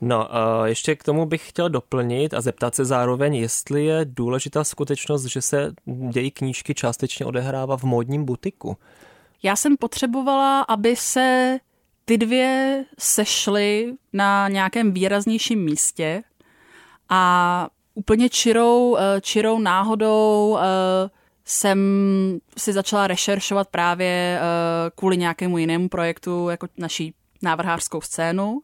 No, 0.00 0.28
ještě 0.64 0.96
k 0.96 1.04
tomu 1.04 1.26
bych 1.26 1.48
chtěl 1.48 1.70
doplnit 1.70 2.34
a 2.34 2.40
zeptat 2.40 2.74
se 2.74 2.84
zároveň, 2.84 3.34
jestli 3.34 3.84
je 3.84 4.00
důležitá 4.04 4.64
skutečnost, 4.64 5.24
že 5.24 5.42
se 5.42 5.72
dějí 6.10 6.30
knížky 6.30 6.74
částečně 6.74 7.26
odehrává 7.26 7.76
v 7.76 7.84
módním 7.84 8.24
butiku. 8.24 8.76
Já 9.42 9.56
jsem 9.56 9.76
potřebovala, 9.76 10.60
aby 10.60 10.96
se 10.96 11.58
ty 12.04 12.18
dvě 12.18 12.84
sešly 12.98 13.94
na 14.12 14.48
nějakém 14.48 14.92
výraznějším 14.92 15.64
místě 15.64 16.22
a 17.08 17.68
úplně 17.94 18.28
čirou, 18.28 18.96
eh, 18.96 19.20
čirou 19.20 19.58
náhodou 19.58 20.58
eh, 20.58 21.10
jsem 21.44 21.78
si 22.58 22.72
začala 22.72 23.06
rešeršovat 23.06 23.68
právě 23.68 24.40
uh, 24.40 24.90
kvůli 24.94 25.16
nějakému 25.16 25.58
jinému 25.58 25.88
projektu, 25.88 26.48
jako 26.48 26.66
naší 26.78 27.14
návrhářskou 27.42 28.00
scénu. 28.00 28.60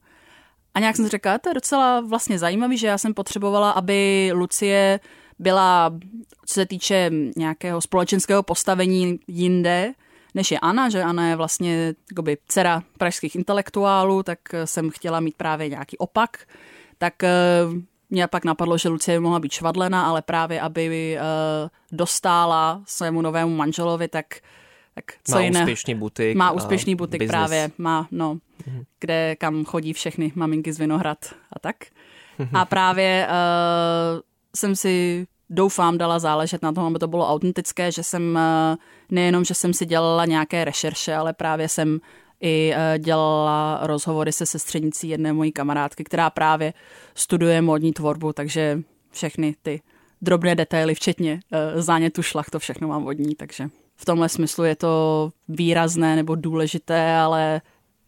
A 0.75 0.81
nějak 0.81 0.97
jsem 0.97 1.05
si 1.05 1.11
řekla, 1.11 1.39
to 1.39 1.51
je 1.51 1.55
docela 1.55 2.01
vlastně 2.01 2.39
zajímavý, 2.39 2.79
že 2.79 2.87
já 2.87 2.99
jsem 2.99 3.15
potřebovala, 3.15 3.71
aby 3.71 4.31
Lucie 4.35 5.01
byla, 5.39 5.91
co 6.47 6.55
se 6.55 6.67
týče 6.67 7.11
nějakého 7.37 7.81
společenského 7.81 8.43
postavení 8.43 9.21
jinde, 9.27 9.93
než 10.35 10.51
je 10.51 10.59
Anna, 10.59 10.89
že 10.89 11.03
Anna 11.03 11.29
je 11.29 11.37
vlastně 11.37 11.95
jakoby, 12.11 12.39
dcera 12.49 12.83
pražských 12.99 13.37
intelektuálů, 13.37 14.23
tak 14.23 14.39
jsem 14.65 14.91
chtěla 14.91 15.21
mít 15.21 15.35
právě 15.37 15.69
nějaký 15.69 15.99
opak. 15.99 16.47
Tak 16.99 17.15
uh, 17.23 17.79
mě 18.11 18.27
pak 18.27 18.45
napadlo, 18.45 18.79
že 18.79 18.89
Lucie 18.89 19.19
by 19.19 19.23
mohla 19.23 19.41
být 19.41 19.53
švadlena, 19.53 20.07
ale 20.07 20.23
právě 20.23 20.61
aby 20.61 21.19
uh, 21.19 21.69
dostála 21.93 22.83
svému 22.87 23.23
novému 23.23 23.57
manželovi, 23.57 24.09
tak, 24.09 24.27
tak 24.95 25.05
co 25.25 25.35
má 25.35 25.41
jiné. 25.41 25.61
úspěšný 25.61 25.95
butik. 25.95 26.37
Má 26.37 26.51
úspěšný 26.51 26.95
butik 26.95 27.21
business. 27.21 27.31
právě, 27.31 27.71
má, 27.79 28.09
no, 28.11 28.35
mm-hmm. 28.35 28.85
kde 29.01 29.37
kam 29.37 29.65
chodí 29.65 29.93
všechny 29.93 30.33
maminky 30.35 30.73
z 30.73 30.79
Vinohrad 30.79 31.19
a 31.53 31.59
tak. 31.59 31.77
A 32.53 32.65
právě 32.65 33.29
uh, 33.29 34.21
jsem 34.57 34.77
si 34.77 35.27
doufám 35.51 35.99
dala 35.99 36.19
záležet 36.19 36.63
na 36.63 36.73
tom, 36.73 36.85
aby 36.85 36.99
to 36.99 37.09
bylo 37.09 37.29
autentické, 37.29 37.93
že 37.93 38.03
jsem 38.03 38.35
uh, 38.35 38.77
nejenom, 39.11 39.45
že 39.45 39.55
jsem 39.55 39.75
si 39.75 39.87
dělala 39.87 40.25
nějaké 40.25 40.65
rešerše, 40.65 41.15
ale 41.15 41.33
právě 41.33 41.69
jsem 41.69 42.01
i 42.41 42.73
eh, 42.75 42.99
dělala 42.99 43.81
rozhovory 43.83 44.33
se 44.33 44.47
sestřenicí 44.47 45.09
jedné 45.09 45.33
mojí 45.33 45.53
kamarádky, 45.53 46.05
která 46.05 46.31
právě 46.31 46.73
studuje 47.15 47.63
módní 47.63 47.93
tvorbu, 47.93 48.33
takže 48.33 48.81
všechny 49.11 49.55
ty 49.63 49.81
drobné 50.23 50.55
detaily, 50.55 50.95
včetně 50.95 51.41
eh, 51.53 51.83
zánětu 51.83 52.23
šlach, 52.23 52.51
to 52.51 52.59
všechno 52.59 52.89
mám 52.89 53.05
vodní, 53.05 53.35
takže 53.35 53.69
v 53.97 54.05
tomhle 54.05 54.29
smyslu 54.29 54.65
je 54.65 54.77
to 54.77 55.31
výrazné 55.49 56.17
nebo 56.17 56.35
důležité, 56.35 57.17
ale 57.17 57.61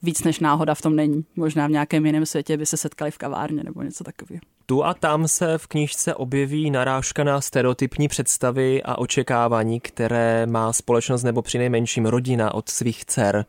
víc 0.03 0.25
než 0.25 0.41
náhoda 0.41 0.75
v 0.75 0.83
tom 0.83 0.97
není. 0.97 1.25
Možná 1.37 1.67
v 1.67 1.71
nějakém 1.71 2.07
jiném 2.07 2.27
světě 2.27 2.57
by 2.57 2.67
se 2.67 2.77
setkali 2.77 3.11
v 3.11 3.19
kavárně 3.19 3.65
nebo 3.65 3.83
něco 3.83 4.05
takového. 4.05 4.41
Tu 4.71 4.85
a 4.85 4.95
tam 4.95 5.29
se 5.29 5.59
v 5.59 5.67
knížce 5.67 6.15
objeví 6.15 6.71
narážka 6.71 7.25
na 7.25 7.41
stereotypní 7.41 8.09
představy 8.09 8.83
a 8.83 8.99
očekávání, 8.99 9.81
které 9.81 10.47
má 10.47 10.73
společnost 10.73 11.23
nebo 11.23 11.43
přinejmenším 11.43 12.07
rodina 12.07 12.55
od 12.55 12.69
svých 12.69 13.05
dcer. 13.05 13.45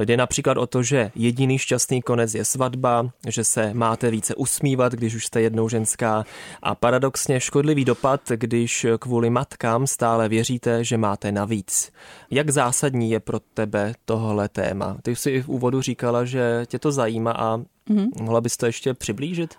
Jde 0.00 0.16
například 0.16 0.56
o 0.56 0.66
to, 0.66 0.82
že 0.82 1.10
jediný 1.14 1.58
šťastný 1.58 2.02
konec 2.02 2.34
je 2.34 2.44
svatba, 2.44 3.10
že 3.28 3.44
se 3.44 3.74
máte 3.74 4.10
více 4.10 4.34
usmívat, 4.34 4.92
když 4.92 5.14
už 5.14 5.26
jste 5.26 5.40
jednou 5.40 5.68
ženská 5.68 6.24
a 6.62 6.74
paradoxně 6.74 7.40
škodlivý 7.40 7.84
dopad, 7.84 8.20
když 8.28 8.86
kvůli 8.98 9.30
matkám 9.30 9.86
stále 9.86 10.28
věříte, 10.28 10.84
že 10.84 10.96
máte 10.96 11.32
navíc. 11.32 11.92
Jak 12.30 12.50
zásadní 12.50 13.10
je 13.10 13.20
pro 13.20 13.40
tebe 13.54 13.94
tohle 14.04 14.48
téma? 14.48 14.96
Ty 15.02 15.16
jsi 15.16 15.42
v 15.42 15.48
úvodu 15.48 15.82
říkala, 15.82 16.24
že 16.24 16.62
tě 16.66 16.78
to 16.78 16.92
zajímá 16.92 17.32
a 17.32 17.56
mm-hmm. 17.56 18.08
mohla 18.20 18.40
bys 18.40 18.56
to 18.56 18.66
ještě 18.66 18.94
přiblížit? 18.94 19.54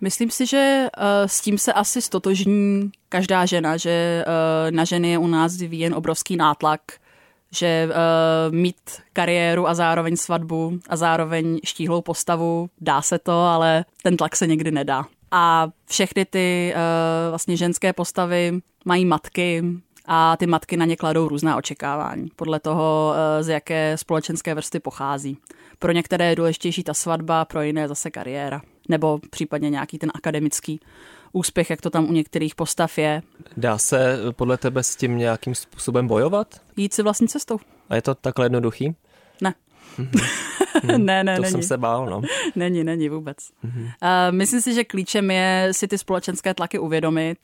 Myslím 0.00 0.30
si, 0.30 0.46
že 0.46 0.88
uh, 0.98 1.02
s 1.26 1.40
tím 1.40 1.58
se 1.58 1.72
asi 1.72 2.02
stotožní 2.02 2.90
každá 3.08 3.46
žena, 3.46 3.76
že 3.76 4.24
uh, 4.26 4.70
na 4.70 4.84
ženy 4.84 5.10
je 5.10 5.18
u 5.18 5.26
nás 5.26 5.56
vyvíjen 5.56 5.94
obrovský 5.94 6.36
nátlak, 6.36 6.80
že 7.52 7.88
uh, 7.88 8.54
mít 8.54 8.76
kariéru 9.12 9.68
a 9.68 9.74
zároveň 9.74 10.16
svatbu 10.16 10.78
a 10.88 10.96
zároveň 10.96 11.58
štíhlou 11.64 12.02
postavu, 12.02 12.70
dá 12.80 13.02
se 13.02 13.18
to, 13.18 13.32
ale 13.32 13.84
ten 14.02 14.16
tlak 14.16 14.36
se 14.36 14.46
někdy 14.46 14.70
nedá. 14.70 15.04
A 15.30 15.68
všechny 15.86 16.24
ty 16.24 16.74
uh, 16.74 16.80
vlastně 17.30 17.56
ženské 17.56 17.92
postavy 17.92 18.60
mají 18.84 19.04
matky 19.04 19.62
a 20.06 20.36
ty 20.36 20.46
matky 20.46 20.76
na 20.76 20.84
ně 20.84 20.96
kladou 20.96 21.28
různá 21.28 21.56
očekávání 21.56 22.28
podle 22.36 22.60
toho, 22.60 23.12
uh, 23.12 23.42
z 23.42 23.48
jaké 23.48 23.96
společenské 23.96 24.54
vrsty 24.54 24.80
pochází. 24.80 25.38
Pro 25.78 25.92
některé 25.92 26.28
je 26.28 26.36
důležitější 26.36 26.82
ta 26.84 26.94
svatba, 26.94 27.44
pro 27.44 27.62
jiné 27.62 27.88
zase 27.88 28.10
kariéra. 28.10 28.62
Nebo 28.88 29.20
případně 29.30 29.70
nějaký 29.70 29.98
ten 29.98 30.10
akademický 30.14 30.80
úspěch, 31.32 31.70
jak 31.70 31.80
to 31.80 31.90
tam 31.90 32.08
u 32.08 32.12
některých 32.12 32.54
postav 32.54 32.98
je. 32.98 33.22
Dá 33.56 33.78
se 33.78 34.18
podle 34.32 34.56
tebe 34.56 34.82
s 34.82 34.96
tím 34.96 35.18
nějakým 35.18 35.54
způsobem 35.54 36.06
bojovat? 36.06 36.60
Jít 36.76 36.94
si 36.94 37.02
vlastní 37.02 37.28
cestou. 37.28 37.58
A 37.88 37.94
je 37.94 38.02
to 38.02 38.14
takhle 38.14 38.44
jednoduchý? 38.46 38.96
Ne. 39.40 39.54
Mm-hmm. 39.98 40.98
ne, 41.04 41.24
ne, 41.24 41.36
to 41.36 41.42
není. 41.42 41.52
jsem 41.52 41.62
se 41.62 41.78
bál, 41.78 42.06
no. 42.06 42.22
není, 42.56 42.84
není 42.84 43.08
vůbec. 43.08 43.36
Mm-hmm. 43.36 43.84
Uh, 43.84 44.36
myslím 44.36 44.60
si, 44.60 44.74
že 44.74 44.84
klíčem 44.84 45.30
je 45.30 45.68
si 45.72 45.88
ty 45.88 45.98
společenské 45.98 46.54
tlaky 46.54 46.78
uvědomit 46.78 47.38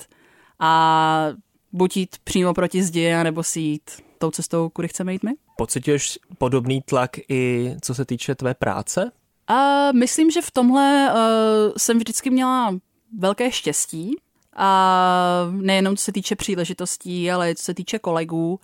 a 0.58 1.26
buď 1.72 1.96
jít 1.96 2.16
přímo 2.24 2.54
proti 2.54 2.82
zdi, 2.82 3.14
nebo 3.22 3.42
si 3.42 3.60
jít 3.60 3.90
tou 4.18 4.30
cestou, 4.30 4.68
kudy 4.68 4.88
chceme 4.88 5.12
jít 5.12 5.22
my. 5.22 5.32
Pocituješ 5.56 6.18
podobný 6.38 6.82
tlak 6.82 7.10
i 7.28 7.74
co 7.82 7.94
se 7.94 8.04
týče 8.04 8.34
tvé 8.34 8.54
práce? 8.54 9.10
Uh, 9.50 9.98
myslím, 9.98 10.30
že 10.30 10.42
v 10.42 10.50
tomhle 10.50 11.12
uh, 11.12 11.72
jsem 11.76 11.98
vždycky 11.98 12.30
měla 12.30 12.74
velké 13.18 13.52
štěstí 13.52 14.16
a 14.56 15.46
nejenom 15.50 15.96
co 15.96 16.04
se 16.04 16.12
týče 16.12 16.36
příležitostí, 16.36 17.30
ale 17.30 17.54
co 17.54 17.64
se 17.64 17.74
týče 17.74 17.98
kolegů. 17.98 18.60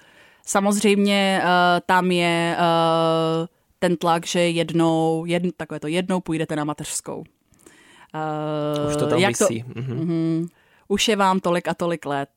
Samozřejmě 0.46 1.40
uh, 1.42 1.48
tam 1.86 2.10
je 2.10 2.56
uh, 2.58 3.46
ten 3.78 3.96
tlak, 3.96 4.26
že 4.26 4.40
jednou, 4.40 5.24
jedn, 5.26 5.48
takové 5.56 5.80
to 5.80 5.86
jednou 5.86 6.20
půjdete 6.20 6.56
na 6.56 6.64
mateřskou. 6.64 7.18
Uh, 7.18 8.88
už 8.90 8.96
to 8.96 9.06
tam 9.06 9.18
jak 9.18 9.40
vysí. 9.40 9.62
To, 9.62 9.80
mm-hmm. 9.80 10.40
uh, 10.40 10.48
už 10.88 11.08
je 11.08 11.16
vám 11.16 11.40
tolik 11.40 11.68
a 11.68 11.74
tolik 11.74 12.06
let. 12.06 12.28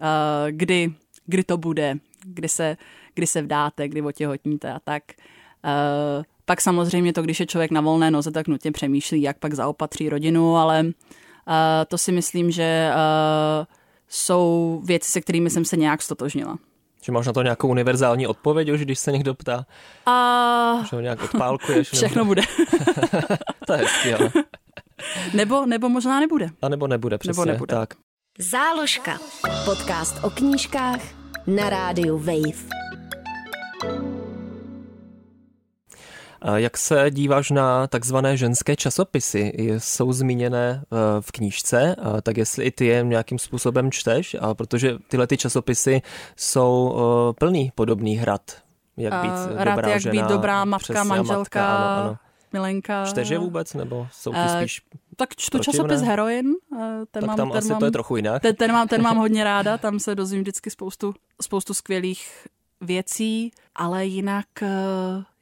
Uh, 0.00 0.50
kdy, 0.50 0.92
kdy 1.26 1.44
to 1.44 1.56
bude, 1.56 1.94
kdy 2.24 2.48
se, 2.48 2.76
kdy 3.14 3.26
se 3.26 3.42
vdáte, 3.42 3.88
kdy 3.88 4.02
otěhotníte 4.02 4.72
a 4.72 4.78
tak. 4.80 5.02
Uh, 5.64 6.24
pak 6.44 6.60
samozřejmě 6.60 7.12
to, 7.12 7.22
když 7.22 7.40
je 7.40 7.46
člověk 7.46 7.70
na 7.70 7.80
volné 7.80 8.10
noze, 8.10 8.30
tak 8.30 8.48
nutně 8.48 8.72
přemýšlí, 8.72 9.22
jak 9.22 9.38
pak 9.38 9.54
zaopatří 9.54 10.08
rodinu, 10.08 10.56
ale 10.56 10.84
uh, 10.84 10.92
to 11.88 11.98
si 11.98 12.12
myslím, 12.12 12.50
že 12.50 12.90
jsou 14.08 14.80
věci, 14.84 15.10
se 15.10 15.20
kterými 15.20 15.50
jsem 15.50 15.64
se 15.64 15.76
nějak 15.76 16.02
stotožnila. 16.02 16.58
Že 17.02 17.12
máš 17.12 17.26
na 17.26 17.32
to 17.32 17.42
nějakou 17.42 17.68
univerzální 17.68 18.26
odpověď 18.26 18.70
už, 18.70 18.80
když 18.80 18.98
se 18.98 19.12
někdo 19.12 19.34
ptá? 19.34 19.66
A... 20.06 20.82
Že 20.90 20.96
ho 20.96 21.00
nějak 21.02 21.22
odpálkuješ? 21.22 21.90
Všechno 21.90 22.20
nebo... 22.20 22.28
bude. 22.28 22.42
to 23.66 23.72
je 23.72 23.78
hezký, 23.78 24.14
ale... 24.14 24.30
Nebo, 25.34 25.66
nebo 25.66 25.88
možná 25.88 26.20
nebude. 26.20 26.48
A 26.62 26.68
nebo 26.68 26.86
nebude, 26.86 27.18
přesně. 27.18 27.40
Nebo 27.40 27.52
nebude. 27.52 27.74
Tak. 27.76 27.94
Záložka. 28.40 29.18
Podcast 29.64 30.24
o 30.24 30.30
knížkách 30.30 31.00
na 31.46 31.70
rádiu 31.70 32.18
Wave. 32.18 32.64
Jak 36.54 36.78
se 36.78 37.10
díváš 37.10 37.50
na 37.50 37.86
takzvané 37.86 38.36
ženské 38.36 38.76
časopisy? 38.76 39.52
Jsou 39.78 40.12
zmíněné 40.12 40.82
eh, 40.82 40.96
v 41.20 41.32
knížce, 41.32 41.96
tak 42.22 42.36
jestli 42.36 42.64
i 42.64 42.70
ty 42.70 42.86
je 42.86 43.02
nějakým 43.02 43.38
způsobem 43.38 43.92
čteš, 43.92 44.36
a 44.40 44.54
protože 44.54 44.98
tyhle 45.08 45.26
ty 45.26 45.36
časopisy 45.36 46.02
jsou 46.36 46.96
eh, 46.96 47.32
plný 47.38 47.72
podobných 47.74 48.20
hrad. 48.20 48.42
Jak 48.96 49.22
být 49.22 49.30
uh, 49.30 49.64
dobrá 49.64 49.88
jak 49.88 50.00
žena, 50.00 50.12
být 50.12 50.28
dobrá 50.28 50.64
matka, 50.64 51.04
manželka, 51.04 51.38
matka, 51.38 51.76
ano, 51.76 52.04
ano. 52.04 52.16
milenka. 52.52 53.04
Čteš 53.04 53.28
je 53.28 53.38
vůbec, 53.38 53.74
nebo 53.74 54.08
jsou 54.12 54.32
ty 54.32 54.48
spíš 54.56 54.82
tak 55.16 55.36
čtu 55.36 55.58
protivné? 55.58 55.72
časopis 55.72 56.00
Heroin. 56.00 56.46
Ten 56.70 57.06
tak 57.10 57.22
mám, 57.22 57.36
tam 57.36 57.48
ten 57.50 57.58
asi 57.58 57.68
mám, 57.68 57.78
to 57.78 57.84
je 57.84 57.90
trochu 57.90 58.16
jinak. 58.16 58.42
Ten, 58.42 58.56
ten, 58.56 58.72
mám, 58.72 58.88
ten 58.88 59.02
mám 59.02 59.16
hodně 59.24 59.44
ráda, 59.44 59.78
tam 59.78 59.98
se 59.98 60.14
dozvím 60.14 60.40
vždycky 60.40 60.70
spoustu, 60.70 61.14
spoustu 61.42 61.74
skvělých 61.74 62.46
věcí, 62.80 63.50
ale 63.74 64.06
jinak 64.06 64.46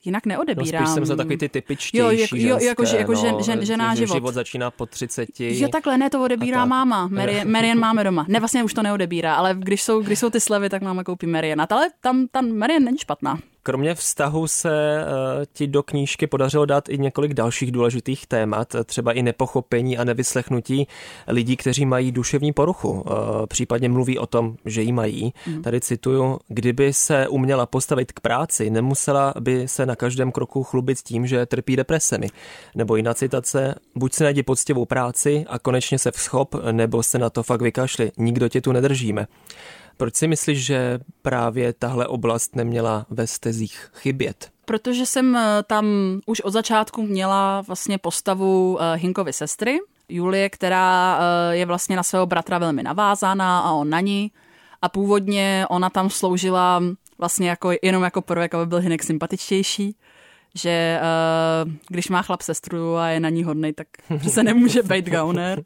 jinak 0.05 0.27
neodebírám. 0.27 0.83
No 0.83 0.87
spíš 0.87 0.95
jsem 0.95 1.07
za 1.07 1.17
takový 1.17 1.37
ty 1.37 1.49
typičtější 1.49 1.99
jo, 1.99 2.11
jako, 2.11 2.37
jo, 2.37 2.69
jako, 2.69 2.85
ženské, 2.85 3.01
jako 3.01 3.15
žen, 3.15 3.43
žen, 3.43 3.65
žená 3.65 3.95
že 3.95 3.99
život. 3.99 4.15
život 4.15 4.35
začíná 4.35 4.71
po 4.71 4.87
30. 4.87 5.29
Jo, 5.41 5.69
takhle, 5.69 5.99
ne, 5.99 6.11
to 6.11 6.23
odebírá 6.23 6.65
máma. 6.65 7.07
Marian, 7.13 7.51
Marian 7.51 7.79
máme 7.79 8.05
doma. 8.05 8.27
Ne, 8.29 8.39
vlastně 8.39 8.65
už 8.65 8.75
to 8.75 8.83
neodebírá, 8.83 9.35
ale 9.35 9.57
když 9.59 9.83
jsou, 9.83 10.01
když 10.01 10.19
jsou 10.19 10.31
ty 10.31 10.41
slevy, 10.41 10.71
tak 10.71 10.83
máma 10.83 11.05
koupí 11.05 11.27
Marian. 11.27 11.67
Ale 11.71 11.91
tam, 12.01 12.27
tam 12.31 12.53
Marian 12.53 12.85
není 12.85 12.99
špatná. 12.99 13.39
Kromě 13.69 13.95
vztahu 13.95 14.47
se 14.47 15.05
uh, 15.05 15.45
ti 15.53 15.67
do 15.67 15.83
knížky 15.83 16.27
podařilo 16.27 16.67
dát 16.67 16.89
i 16.89 16.99
několik 16.99 17.35
dalších 17.35 17.73
důležitých 17.73 18.27
témat, 18.27 18.77
třeba 18.85 19.13
i 19.13 19.23
nepochopení 19.23 19.99
a 19.99 20.05
nevyslechnutí 20.05 20.87
lidí, 21.27 21.57
kteří 21.57 21.87
mají 21.87 22.13
duševní 22.13 22.53
poruchu. 22.53 22.91
Uh, 22.91 23.03
případně 23.47 23.89
mluví 23.89 24.19
o 24.19 24.27
tom, 24.27 24.57
že 24.65 24.83
ji 24.83 24.93
mají. 24.93 25.33
Mm. 25.47 25.63
Tady 25.63 25.81
cituju, 25.81 26.39
kdyby 26.49 26.93
se 26.93 27.29
uměla 27.29 27.67
postavit 27.67 28.13
k 28.13 28.21
práci, 28.21 28.71
nemusela 28.71 29.35
by 29.41 29.69
se 29.69 29.87
na 29.87 29.97
každém 29.97 30.33
kroku 30.33 30.63
chlubit 30.63 30.99
tím, 30.99 31.27
že 31.27 31.47
trpí 31.47 31.77
depresemi. 31.77 32.29
Nebo 32.75 32.97
jiná 32.97 33.15
citace, 33.15 33.75
buď 33.95 34.15
si 34.15 34.25
najdi 34.25 34.43
poctivou 34.43 34.85
práci 34.85 35.45
a 35.49 35.59
konečně 35.59 35.99
se 35.99 36.11
vzchop, 36.11 36.55
nebo 36.73 37.03
se 37.03 37.19
na 37.19 37.31
to 37.31 37.43
fakt 37.43 37.63
vykašli. 37.63 38.13
Nikdo 38.17 38.49
tě 38.49 38.61
tu 38.61 38.73
nedržíme. 38.73 39.27
Proč 39.99 40.17
si 40.17 40.29
myslíš, 40.29 40.65
že 40.67 40.99
právě 41.23 41.73
tahle 41.73 42.07
oblast 42.07 42.57
neměla 42.57 43.07
ve 43.11 43.27
stezích 43.27 43.91
chybět? 43.95 44.51
Protože 44.65 45.07
jsem 45.07 45.37
eh, 45.37 45.63
tam 45.67 45.87
už 46.27 46.41
od 46.41 46.51
začátku 46.51 47.03
měla 47.03 47.61
vlastně 47.61 47.99
postavu 47.99 48.79
eh, 48.81 48.97
Hinkovy 48.97 49.33
sestry, 49.33 49.79
Julie, 50.09 50.51
která 50.51 51.19
eh, 51.21 51.57
je 51.57 51.67
vlastně 51.67 51.97
na 51.97 52.03
svého 52.03 52.27
bratra 52.27 52.59
velmi 52.59 52.83
navázaná 52.83 53.61
a 53.61 53.73
on 53.73 53.91
na 53.91 54.01
ní. 54.01 54.33
A 54.83 54.89
původně 54.89 55.67
ona 55.71 55.91
tam 55.91 56.11
sloužila 56.11 56.83
vlastně 57.19 57.49
jako, 57.49 57.71
jenom 57.83 58.03
jako 58.03 58.23
prvek, 58.23 58.55
aby 58.55 58.67
byl 58.67 58.79
Hinek 58.79 59.03
sympatičtější 59.03 59.97
že 60.55 61.01
uh, 61.65 61.73
když 61.89 62.09
má 62.09 62.23
chlap 62.23 62.43
sestru 62.43 62.97
a 62.97 63.09
je 63.09 63.21
na 63.21 63.29
ní 63.29 63.45
hodný, 63.45 63.73
tak 63.73 63.89
se 64.29 64.43
nemůže 64.43 64.83
být 64.83 65.11
gauner. 65.11 65.63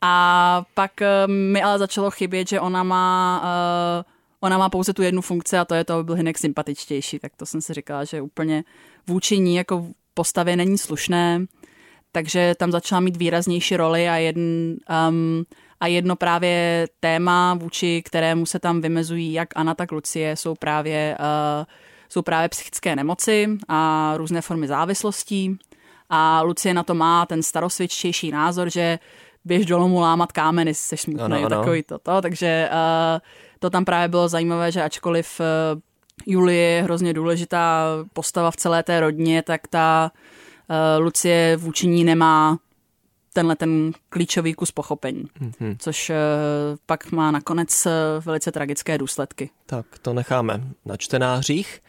A 0.00 0.64
pak 0.74 0.92
uh, 1.00 1.32
mi 1.32 1.62
ale 1.62 1.78
začalo 1.78 2.10
chybět, 2.10 2.48
že 2.48 2.60
ona 2.60 2.82
má, 2.82 3.42
uh, 3.42 4.04
ona 4.40 4.58
má 4.58 4.68
pouze 4.68 4.92
tu 4.92 5.02
jednu 5.02 5.22
funkci 5.22 5.58
a 5.58 5.64
to 5.64 5.74
je 5.74 5.84
to, 5.84 5.94
aby 5.94 6.04
byl 6.04 6.14
Hinek 6.14 6.38
sympatičtější. 6.38 7.18
Tak 7.18 7.32
to 7.36 7.46
jsem 7.46 7.60
si 7.60 7.74
říkala, 7.74 8.04
že 8.04 8.22
úplně 8.22 8.64
vůči 9.06 9.38
ní 9.38 9.56
jako 9.56 9.86
postavě 10.14 10.56
není 10.56 10.78
slušné. 10.78 11.46
Takže 12.12 12.54
tam 12.58 12.72
začala 12.72 13.00
mít 13.00 13.16
výraznější 13.16 13.76
roli 13.76 14.08
a 14.08 14.16
jeden, 14.16 14.76
um, 15.08 15.44
a 15.80 15.86
jedno 15.86 16.16
právě 16.16 16.88
téma, 17.00 17.54
vůči 17.54 18.02
kterému 18.02 18.46
se 18.46 18.58
tam 18.58 18.80
vymezují 18.80 19.32
jak 19.32 19.48
Anna, 19.56 19.74
tak 19.74 19.92
Lucie, 19.92 20.36
jsou 20.36 20.54
právě 20.54 21.16
uh, 21.20 21.64
jsou 22.10 22.22
právě 22.22 22.48
psychické 22.48 22.96
nemoci 22.96 23.48
a 23.68 24.12
různé 24.16 24.40
formy 24.40 24.68
závislostí. 24.68 25.58
A 26.10 26.42
Lucie 26.42 26.74
na 26.74 26.82
to 26.82 26.94
má 26.94 27.26
ten 27.26 27.42
starosvědčtější 27.42 28.30
názor, 28.30 28.70
že 28.70 28.98
běž 29.44 29.66
dolů 29.66 29.88
mu 29.88 30.00
lámat 30.00 30.32
kámeny, 30.32 30.74
jsi 30.74 30.96
smutný, 30.96 31.22
ano, 31.22 31.36
ano. 31.36 31.48
takový 31.48 31.82
toto. 31.82 32.20
Takže 32.22 32.70
uh, 32.72 33.20
to 33.58 33.70
tam 33.70 33.84
právě 33.84 34.08
bylo 34.08 34.28
zajímavé, 34.28 34.72
že 34.72 34.82
ačkoliv 34.82 35.40
uh, 35.40 35.80
Julie 36.26 36.58
je 36.58 36.82
hrozně 36.82 37.14
důležitá 37.14 37.86
postava 38.12 38.50
v 38.50 38.56
celé 38.56 38.82
té 38.82 39.00
rodině, 39.00 39.42
tak 39.42 39.68
ta 39.68 40.10
uh, 40.14 41.04
Lucie 41.04 41.56
vůči 41.56 41.86
ní 41.86 42.04
nemá 42.04 42.58
tenhle 43.32 43.56
ten 43.56 43.92
klíčový 44.08 44.54
kus 44.54 44.72
pochopení, 44.72 45.24
mm-hmm. 45.40 45.76
což 45.78 46.10
uh, 46.10 46.16
pak 46.86 47.12
má 47.12 47.30
nakonec 47.30 47.86
uh, 47.86 47.92
velice 48.24 48.52
tragické 48.52 48.98
důsledky. 48.98 49.50
Tak 49.66 49.86
to 50.02 50.14
necháme 50.14 50.60
na 50.84 50.96
čtenářích. 50.96 51.80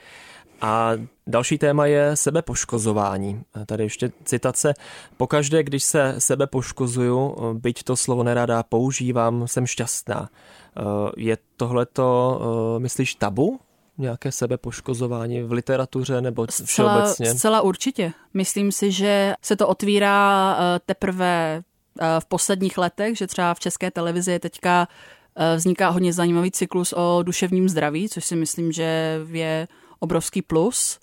A 0.62 0.92
další 1.28 1.58
téma 1.58 1.86
je 1.86 2.16
sebepoškozování. 2.16 3.44
Tady 3.66 3.84
ještě 3.84 4.12
citace. 4.24 4.74
Pokaždé, 5.18 5.64
když 5.64 5.84
se 5.84 6.16
sebe 6.18 6.48
poškozuju, 6.48 7.36
byť 7.54 7.84
to 7.84 7.96
slovo 7.96 8.24
nerada 8.24 8.64
používám, 8.64 9.48
jsem 9.48 9.68
šťastná. 9.68 10.30
Eh, 10.30 10.82
je 11.18 11.38
tohleto, 11.58 12.40
myslíš, 12.80 13.16
tabu 13.16 13.60
nějaké 13.98 14.32
sebepoškozování 14.32 15.44
v 15.44 15.52
literatuře 15.52 16.22
nebo 16.22 16.48
zcela, 16.50 16.66
všeobecně? 16.66 17.36
Zcela 17.36 17.62
určitě. 17.62 18.14
Myslím 18.34 18.72
si, 18.72 18.92
že 18.92 19.34
se 19.42 19.56
to 19.56 19.68
otvírá 19.68 20.58
eh, 20.60 20.80
teprve 20.86 21.64
eh, 22.00 22.06
v 22.20 22.26
posledních 22.26 22.78
letech, 22.78 23.18
že 23.18 23.28
třeba 23.28 23.54
v 23.54 23.60
české 23.60 23.92
televizi 23.92 24.40
teďka 24.40 24.88
eh, 25.36 25.56
vzniká 25.56 25.90
hodně 25.90 26.14
zajímavý 26.14 26.52
cyklus 26.52 26.94
o 26.98 27.24
duševním 27.24 27.70
zdraví, 27.70 28.10
což 28.10 28.26
si 28.26 28.36
myslím, 28.36 28.72
že 28.72 29.20
je 29.32 29.68
obrovský 30.00 30.42
plus, 30.42 31.00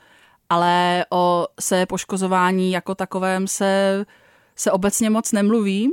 ale 0.50 1.06
o 1.10 1.46
se 1.60 1.86
poškozování 1.86 2.72
jako 2.72 2.94
takovém 2.94 3.48
se, 3.48 4.04
se 4.56 4.72
obecně 4.72 5.10
moc 5.10 5.32
nemluví. 5.32 5.90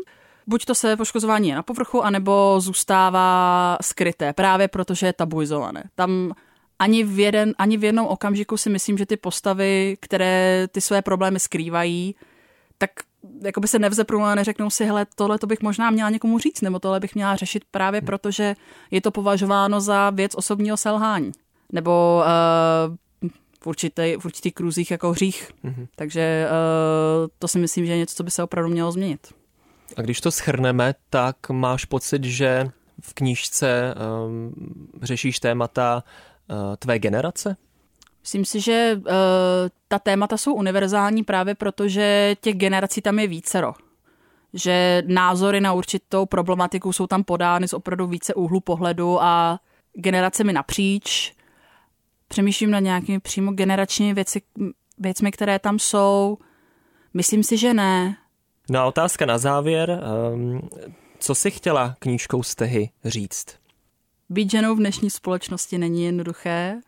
Buď 0.47 0.65
to 0.65 0.75
se 0.75 0.97
poškozování 0.97 1.49
je 1.49 1.55
na 1.55 1.63
povrchu, 1.63 2.03
anebo 2.03 2.55
zůstává 2.59 3.77
skryté, 3.81 4.33
právě 4.33 4.67
protože 4.67 5.05
je 5.05 5.13
tabuizované. 5.13 5.83
Tam 5.95 6.33
ani 6.79 7.03
v, 7.03 7.19
jeden, 7.19 7.53
ani 7.57 7.77
v 7.77 7.83
jednom 7.83 8.07
okamžiku 8.07 8.57
si 8.57 8.69
myslím, 8.69 8.97
že 8.97 9.05
ty 9.05 9.17
postavy, 9.17 9.97
které 9.99 10.67
ty 10.71 10.81
své 10.81 11.01
problémy 11.01 11.39
skrývají, 11.39 12.15
tak 12.77 12.89
jako 13.43 13.61
by 13.61 13.67
se 13.67 13.79
nevzeprou 13.79 14.21
a 14.21 14.35
neřeknou 14.35 14.69
si, 14.69 14.85
hele, 14.85 15.05
tohle 15.15 15.39
to 15.39 15.47
bych 15.47 15.61
možná 15.61 15.91
měla 15.91 16.09
někomu 16.09 16.39
říct, 16.39 16.61
nebo 16.61 16.79
tohle 16.79 16.99
bych 16.99 17.15
měla 17.15 17.35
řešit 17.35 17.63
právě 17.71 17.99
hmm. 17.99 18.05
proto, 18.05 18.31
že 18.31 18.55
je 18.91 19.01
to 19.01 19.11
považováno 19.11 19.81
za 19.81 20.09
věc 20.09 20.35
osobního 20.35 20.77
selhání. 20.77 21.31
Nebo 21.71 22.23
uh, 22.89 22.95
v, 23.61 23.67
určitý, 23.67 24.15
v 24.19 24.25
určitých 24.25 24.53
kruzích 24.53 24.91
jako 24.91 25.11
hřích. 25.11 25.51
Mm-hmm. 25.63 25.87
Takže 25.95 26.47
uh, 26.49 27.27
to 27.39 27.47
si 27.47 27.59
myslím, 27.59 27.85
že 27.85 27.91
je 27.91 27.97
něco, 27.97 28.15
co 28.15 28.23
by 28.23 28.31
se 28.31 28.43
opravdu 28.43 28.71
mělo 28.71 28.91
změnit. 28.91 29.33
A 29.97 30.01
když 30.01 30.21
to 30.21 30.31
schrneme, 30.31 30.95
tak 31.09 31.49
máš 31.49 31.85
pocit, 31.85 32.23
že 32.23 32.69
v 33.01 33.13
knížce 33.13 33.95
um, 34.25 34.53
řešíš 35.01 35.39
témata 35.39 35.95
uh, 35.95 36.34
tvé 36.77 36.99
generace? 36.99 37.57
Myslím 38.21 38.45
si, 38.45 38.61
že 38.61 38.97
uh, 38.97 39.05
ta 39.87 39.99
témata 39.99 40.37
jsou 40.37 40.53
univerzální 40.53 41.23
právě 41.23 41.55
proto, 41.55 41.87
že 41.87 42.35
těch 42.41 42.55
generací 42.55 43.01
tam 43.01 43.19
je 43.19 43.27
vícero. 43.27 43.73
Že 44.53 45.03
názory 45.07 45.61
na 45.61 45.73
určitou 45.73 46.25
problematiku 46.25 46.93
jsou 46.93 47.07
tam 47.07 47.23
podány 47.23 47.67
z 47.67 47.73
opravdu 47.73 48.07
více 48.07 48.33
úhlu 48.33 48.59
pohledu 48.59 49.23
a 49.23 49.59
generacemi 49.93 50.53
napříč. 50.53 51.33
Přemýšlím 52.27 52.71
na 52.71 52.79
nějakými 52.79 53.19
přímo 53.19 53.51
generačními 53.51 54.13
věci, 54.13 54.41
věcmi, 54.97 55.31
které 55.31 55.59
tam 55.59 55.79
jsou. 55.79 56.37
Myslím 57.13 57.43
si, 57.43 57.57
že 57.57 57.73
ne. 57.73 58.17
No 58.69 58.79
a 58.79 58.85
otázka 58.85 59.25
na 59.25 59.37
závěr. 59.37 60.01
Um, 60.33 60.69
co 61.19 61.35
si 61.35 61.51
chtěla 61.51 61.95
knížkou 61.99 62.43
Stehy 62.43 62.89
říct? 63.05 63.45
Být 64.29 64.51
ženou 64.51 64.75
v 64.75 64.79
dnešní 64.79 65.09
společnosti 65.09 65.77
není 65.77 66.05
jednoduché, 66.05 66.81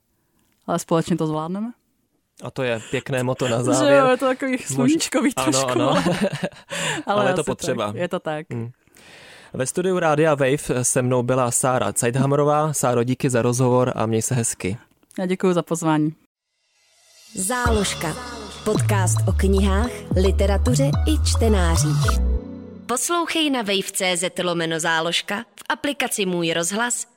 ale 0.67 0.80
společně 0.80 1.17
to 1.17 1.28
zvládneme. 1.28 1.71
A 2.43 2.52
to 2.52 2.63
je 2.63 2.82
pěkné 2.91 3.23
moto 3.23 3.47
na 3.47 3.63
závěr. 3.63 3.93
Že 3.93 3.97
jo, 3.97 4.08
je 4.08 4.17
to 4.17 4.26
takový 4.26 4.58
sluníčkový 4.58 5.32
Mož... 5.38 5.45
trošku. 5.45 5.69
Ano, 5.69 5.89
ano. 5.89 6.04
ale, 7.06 7.21
ale 7.21 7.30
je 7.30 7.34
to 7.34 7.43
potřeba. 7.43 7.88
Tak, 7.88 7.95
je 7.95 8.08
to 8.08 8.19
tak. 8.19 8.45
Hmm. 8.50 8.71
Ve 9.54 9.65
studiu 9.65 10.00
Rádia 10.00 10.36
Wave 10.36 10.84
se 10.84 11.02
mnou 11.02 11.23
byla 11.23 11.52
Sára 11.52 11.93
Zeithammerová. 11.97 12.73
Sáro, 12.73 13.04
díky 13.04 13.30
za 13.30 13.41
rozhovor 13.41 13.93
a 13.95 14.06
měj 14.06 14.21
se 14.21 14.36
hezky. 14.36 14.78
Já 15.19 15.26
děkuji 15.26 15.54
za 15.54 15.63
pozvání. 15.63 16.15
Záložka. 17.36 18.15
Podcast 18.63 19.17
o 19.28 19.32
knihách, 19.32 19.91
literatuře 20.21 20.84
i 20.84 21.30
čtenářích. 21.30 22.19
Poslouchej 22.86 23.50
na 23.50 23.62
wave.cz 23.62 24.43
lomeno 24.43 24.80
záložka, 24.80 25.39
v 25.39 25.63
aplikaci 25.69 26.26
Můj 26.26 26.54
rozhlas 26.54 27.16